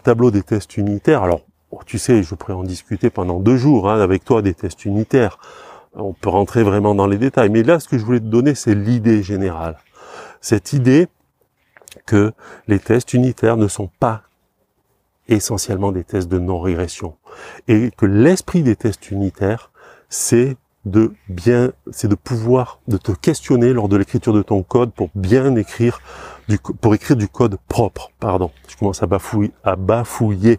tableau 0.00 0.30
des 0.30 0.44
tests 0.44 0.76
unitaires. 0.76 1.24
Alors, 1.24 1.40
tu 1.86 1.98
sais, 1.98 2.22
je 2.22 2.36
pourrais 2.36 2.52
en 2.52 2.62
discuter 2.62 3.10
pendant 3.10 3.40
deux 3.40 3.56
jours 3.56 3.90
hein, 3.90 4.00
avec 4.00 4.24
toi 4.24 4.42
des 4.42 4.54
tests 4.54 4.84
unitaires. 4.84 5.40
On 5.94 6.12
peut 6.12 6.28
rentrer 6.28 6.62
vraiment 6.62 6.94
dans 6.94 7.08
les 7.08 7.18
détails. 7.18 7.50
Mais 7.50 7.64
là, 7.64 7.80
ce 7.80 7.88
que 7.88 7.98
je 7.98 8.04
voulais 8.04 8.20
te 8.20 8.26
donner, 8.26 8.54
c'est 8.54 8.76
l'idée 8.76 9.24
générale. 9.24 9.76
Cette 10.40 10.72
idée 10.72 11.08
que 12.06 12.32
les 12.68 12.78
tests 12.78 13.12
unitaires 13.12 13.56
ne 13.56 13.66
sont 13.66 13.90
pas 13.98 14.22
essentiellement 15.26 15.90
des 15.90 16.04
tests 16.04 16.28
de 16.28 16.38
non-régression. 16.38 17.16
Et 17.66 17.90
que 17.96 18.06
l'esprit 18.06 18.62
des 18.62 18.76
tests 18.76 19.10
unitaires, 19.10 19.72
c'est 20.08 20.56
de 20.84 21.12
bien, 21.28 21.72
c'est 21.90 22.08
de 22.08 22.14
pouvoir, 22.14 22.78
de 22.86 22.98
te 22.98 23.10
questionner 23.10 23.72
lors 23.72 23.88
de 23.88 23.96
l'écriture 23.96 24.32
de 24.32 24.42
ton 24.42 24.62
code 24.62 24.92
pour 24.92 25.08
bien 25.14 25.56
écrire 25.56 26.00
pour 26.80 26.94
écrire 26.94 27.16
du 27.16 27.28
code 27.28 27.56
propre, 27.68 28.10
pardon. 28.20 28.50
Je 28.68 28.76
commence 28.76 29.02
à 29.02 29.06
bafouiller, 29.06 29.52
à 29.62 29.76
bafouiller. 29.76 30.58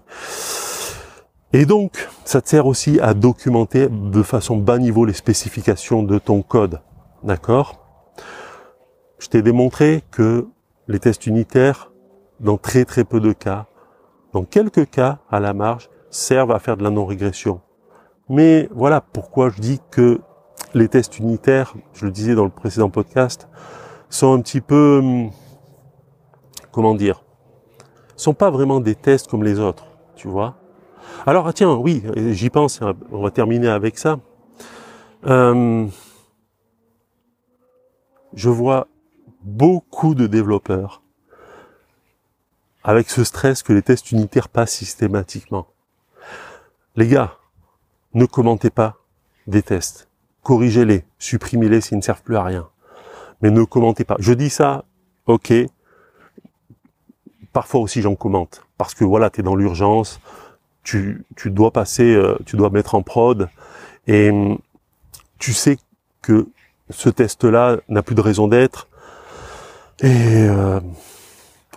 Et 1.53 1.65
donc, 1.65 2.09
ça 2.25 2.41
te 2.41 2.49
sert 2.49 2.67
aussi 2.67 2.99
à 2.99 3.13
documenter 3.13 3.87
de 3.89 4.23
façon 4.23 4.57
bas 4.57 4.77
niveau 4.77 5.05
les 5.05 5.13
spécifications 5.13 6.03
de 6.03 6.19
ton 6.19 6.41
code. 6.41 6.81
D'accord? 7.23 7.81
Je 9.19 9.27
t'ai 9.27 9.41
démontré 9.41 10.03
que 10.11 10.47
les 10.87 10.99
tests 10.99 11.25
unitaires, 11.27 11.91
dans 12.39 12.57
très 12.57 12.85
très 12.85 13.03
peu 13.05 13.19
de 13.19 13.31
cas, 13.31 13.67
dans 14.33 14.43
quelques 14.43 14.89
cas 14.89 15.19
à 15.31 15.39
la 15.39 15.53
marge, 15.53 15.89
servent 16.09 16.51
à 16.51 16.59
faire 16.59 16.77
de 16.77 16.83
la 16.83 16.89
non-régression. 16.89 17.61
Mais 18.27 18.67
voilà 18.73 19.01
pourquoi 19.01 19.49
je 19.49 19.61
dis 19.61 19.79
que 19.91 20.19
les 20.73 20.89
tests 20.89 21.19
unitaires, 21.19 21.73
je 21.93 22.05
le 22.05 22.11
disais 22.11 22.35
dans 22.35 22.43
le 22.43 22.49
précédent 22.49 22.89
podcast, 22.89 23.47
sont 24.09 24.33
un 24.33 24.41
petit 24.41 24.61
peu, 24.61 24.99
hum, 25.01 25.31
comment 26.75 26.93
dire, 26.93 27.23
sont 28.17 28.33
pas 28.33 28.49
vraiment 28.49 28.81
des 28.81 28.95
tests 28.95 29.29
comme 29.29 29.45
les 29.45 29.61
autres, 29.61 29.85
tu 30.17 30.27
vois. 30.27 30.57
Alors, 31.25 31.47
ah, 31.47 31.53
tiens, 31.53 31.73
oui, 31.73 32.03
j'y 32.31 32.49
pense, 32.49 32.81
on 33.13 33.23
va 33.23 33.31
terminer 33.31 33.69
avec 33.69 33.97
ça. 33.97 34.19
Euh, 35.25 35.87
je 38.33 38.49
vois 38.49 38.87
beaucoup 39.41 40.15
de 40.15 40.27
développeurs 40.27 41.01
avec 42.83 43.09
ce 43.09 43.23
stress 43.23 43.63
que 43.63 43.71
les 43.71 43.81
tests 43.81 44.11
unitaires 44.11 44.49
passent 44.49 44.73
systématiquement. 44.73 45.67
Les 46.97 47.07
gars, 47.07 47.37
ne 48.13 48.25
commentez 48.25 48.69
pas 48.69 48.97
des 49.47 49.61
tests. 49.61 50.09
Corrigez-les, 50.43 51.05
supprimez-les 51.19 51.79
s'ils 51.79 51.97
ne 51.97 52.03
servent 52.03 52.21
plus 52.21 52.35
à 52.35 52.43
rien. 52.43 52.67
Mais 53.41 53.49
ne 53.49 53.63
commentez 53.63 54.03
pas. 54.03 54.17
Je 54.19 54.33
dis 54.33 54.49
ça, 54.49 54.83
ok. 55.25 55.53
Parfois 57.55 57.79
aussi 57.79 58.01
j'en 58.01 58.15
commente. 58.15 58.65
Parce 58.77 58.93
que 58.93 59.05
voilà, 59.05 59.29
tu 59.29 59.39
es 59.39 59.43
dans 59.43 59.55
l'urgence, 59.55 60.19
tu, 60.83 61.23
tu 61.37 61.51
dois 61.51 61.71
passer, 61.71 62.13
euh, 62.13 62.37
tu 62.45 62.57
dois 62.57 62.69
mettre 62.69 62.95
en 62.95 63.01
prod, 63.01 63.47
et 64.07 64.29
hum, 64.29 64.57
tu 65.39 65.53
sais 65.53 65.77
que 66.21 66.49
ce 66.89 67.07
test-là 67.07 67.77
n'a 67.87 68.03
plus 68.03 68.13
de 68.13 68.19
raison 68.19 68.49
d'être, 68.49 68.89
et 70.01 70.09
euh, 70.49 70.81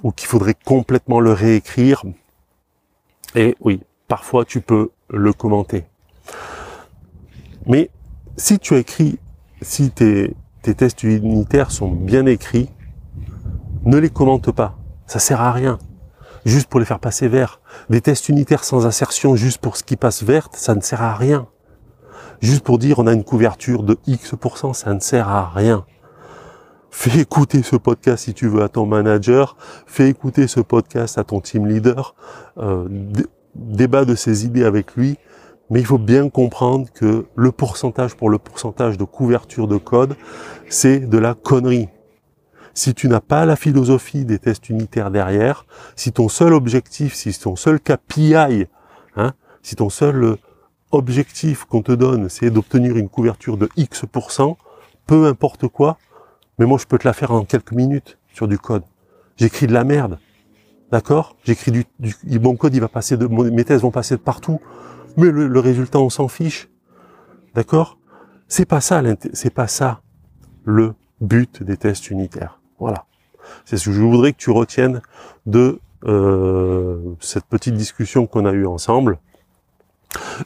ou 0.03 0.11
qu'il 0.11 0.27
faudrait 0.27 0.57
complètement 0.65 1.21
le 1.21 1.31
réécrire. 1.33 2.03
Et 3.37 3.55
oui, 3.61 3.81
parfois 4.09 4.45
tu 4.45 4.61
peux 4.61 4.91
le 5.11 5.33
commenter. 5.33 5.85
Mais 7.67 7.89
si 8.37 8.59
tu 8.59 8.75
écris, 8.75 9.21
si 9.63 9.93
tes, 9.93 10.35
tes 10.63 10.75
tests 10.75 11.05
unitaires 11.05 11.71
sont 11.71 11.93
bien 11.93 12.27
écrits, 12.27 12.69
ne 13.85 13.97
les 13.97 14.11
commente 14.11 14.51
pas. 14.51 14.78
Ça 15.09 15.19
sert 15.19 15.41
à 15.41 15.51
rien. 15.51 15.79
Juste 16.45 16.69
pour 16.69 16.79
les 16.79 16.87
faire 16.87 17.01
passer 17.01 17.27
vert. 17.29 17.61
Des 17.91 18.01
tests 18.01 18.29
unitaires 18.29 18.63
sans 18.63 18.87
assertion 18.87 19.35
juste 19.35 19.59
pour 19.59 19.77
ce 19.77 19.83
qui 19.83 19.97
passe 19.97 20.23
verte, 20.23 20.55
ça 20.55 20.75
ne 20.75 20.81
sert 20.81 21.03
à 21.03 21.15
rien. 21.15 21.49
Juste 22.41 22.63
pour 22.63 22.79
dire 22.79 22.99
on 23.01 23.07
a 23.07 23.13
une 23.13 23.25
couverture 23.25 23.83
de 23.83 23.99
X%, 24.07 24.73
ça 24.75 24.95
ne 24.95 25.01
sert 25.01 25.29
à 25.29 25.49
rien. 25.49 25.85
Fais 26.91 27.19
écouter 27.19 27.63
ce 27.63 27.77
podcast 27.77 28.25
si 28.25 28.35
tu 28.35 28.49
veux 28.49 28.63
à 28.63 28.69
ton 28.69 28.87
manager, 28.87 29.57
fais 29.87 30.09
écouter 30.09 30.47
ce 30.47 30.61
podcast 30.61 31.19
à 31.19 31.25
ton 31.25 31.41
team 31.41 31.67
leader, 31.67 32.15
euh, 32.59 32.87
débat 33.55 34.05
de 34.05 34.15
ses 34.15 34.45
idées 34.45 34.65
avec 34.65 34.95
lui, 34.95 35.17
mais 35.71 35.81
il 35.81 35.87
faut 35.87 35.99
bien 35.99 36.29
comprendre 36.29 36.87
que 36.93 37.27
le 37.35 37.53
pourcentage 37.53 38.15
pour 38.15 38.31
le 38.31 38.39
pourcentage 38.39 38.97
de 38.97 39.05
couverture 39.05 39.69
de 39.69 39.77
code, 39.77 40.17
c'est 40.69 41.01
de 41.01 41.19
la 41.19 41.35
connerie. 41.35 41.89
Si 42.79 42.95
tu 42.95 43.09
n'as 43.09 43.19
pas 43.21 43.45
la 43.45 43.57
philosophie 43.57 44.25
des 44.25 44.39
tests 44.39 44.69
unitaires 44.69 45.11
derrière, 45.11 45.67
si 45.97 46.13
ton 46.13 46.29
seul 46.29 46.53
objectif, 46.53 47.13
si 47.13 47.37
ton 47.37 47.57
seul 47.57 47.81
KPI, 47.81 48.69
hein, 49.17 49.33
si 49.65 49.75
ton 49.75 49.91
seul 49.91 50.37
objectif 50.93 51.65
qu'on 51.65 51.83
te 51.83 51.91
donne, 51.91 52.29
c'est 52.29 52.51
d'obtenir 52.51 52.97
une 52.97 53.09
couverture 53.09 53.57
de 53.57 53.69
X%, 53.77 54.57
peu 55.09 55.27
importe 55.27 55.67
quoi, 55.67 55.99
mais 56.61 56.67
moi 56.67 56.79
je 56.79 56.87
peux 56.87 56.99
te 56.99 57.09
la 57.09 57.15
faire 57.15 57.33
en 57.33 57.45
quelques 57.45 57.73
minutes 57.73 58.17
sur 58.33 58.47
du 58.47 58.61
code. 58.61 58.85
J'écris 59.37 59.67
de 59.67 59.73
la 59.73 59.83
merde. 59.83 60.21
D'accord? 60.93 61.35
J'écris 61.43 61.73
du, 61.73 61.85
du, 61.99 62.39
Mon 62.39 62.55
code, 62.55 62.77
il 62.77 62.81
va 62.81 62.87
passer. 62.87 63.17
Mes 63.17 63.65
tests 63.65 63.83
vont 63.83 63.91
passer 63.91 64.15
de 64.15 64.21
partout. 64.21 64.61
Mais 65.17 65.33
le, 65.33 65.59
résultat, 65.59 65.99
on 65.99 66.11
s'en 66.11 66.29
fiche. 66.29 66.69
D'accord? 67.57 67.99
C'est 68.47 68.67
pas 68.67 68.81
ça, 68.81 69.03
c'est 69.33 69.53
pas 69.53 69.67
ça 69.67 70.01
le 70.65 70.95
but 71.21 71.65
des 71.65 71.77
tests 71.77 72.11
unitaires. 72.11 72.61
Voilà. 72.79 73.05
C'est 73.65 73.77
ce 73.77 73.87
que 73.87 73.93
je 73.93 74.01
voudrais 74.01 74.33
que 74.33 74.39
tu 74.39 74.51
retiennes 74.51 75.03
de 75.47 75.81
euh, 76.07 76.99
cette 77.21 77.47
petite 77.47 77.75
discussion 77.75 78.27
qu'on 78.27 78.45
a 78.45 78.53
eue 78.53 78.67
ensemble. 78.67 79.19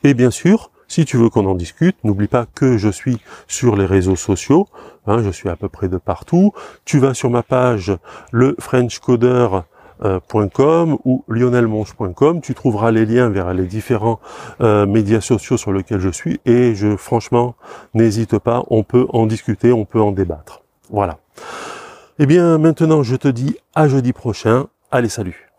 Et 0.03 0.15
bien 0.15 0.31
sûr, 0.31 0.71
si 0.89 1.05
tu 1.05 1.17
veux 1.17 1.31
qu'on 1.31 1.47
en 1.47 1.55
discute, 1.55 1.97
n'oublie 2.05 2.29
pas 2.29 2.47
que 2.47 2.77
je 2.77 2.89
suis 2.89 3.19
sur 3.49 3.77
les 3.77 3.87
réseaux 3.87 4.17
sociaux, 4.17 4.67
hein, 5.07 5.23
je 5.23 5.31
suis 5.31 5.49
à 5.49 5.57
peu 5.57 5.69
près 5.69 5.89
de 5.89 5.99
partout. 5.99 6.53
Tu 6.85 6.99
vas 6.99 7.15
sur 7.15 7.31
ma 7.31 7.43
page 7.43 7.97
le 8.31 8.57
frenchcoder.com 8.59 10.99
ou 11.05 11.25
lionelmonge.com, 11.29 12.41
tu 12.41 12.55
trouveras 12.55 12.91
les 12.91 13.07
liens 13.07 13.31
vers 13.31 13.55
les 13.55 13.67
différents 13.67 14.21
euh, 14.61 14.87
médias 14.87 15.21
sociaux 15.21 15.57
sur 15.57 15.73
lesquels 15.73 16.01
je 16.01 16.11
suis 16.11 16.41
et 16.45 16.75
je 16.75 16.97
franchement 16.97 17.55
n'hésite 17.95 18.39
pas, 18.39 18.65
on 18.69 18.83
peut 18.83 19.07
en 19.11 19.27
discuter, 19.27 19.73
on 19.73 19.85
peut 19.85 20.01
en 20.01 20.13
débattre. 20.13 20.63
Voilà. 20.91 21.19
Eh 22.19 22.27
bien 22.27 22.59
maintenant 22.59 23.03
je 23.03 23.17
te 23.17 23.29
dis 23.29 23.57
à 23.75 23.89
jeudi 23.89 24.13
prochain. 24.13 24.67
Allez 24.91 25.09
salut 25.09 25.52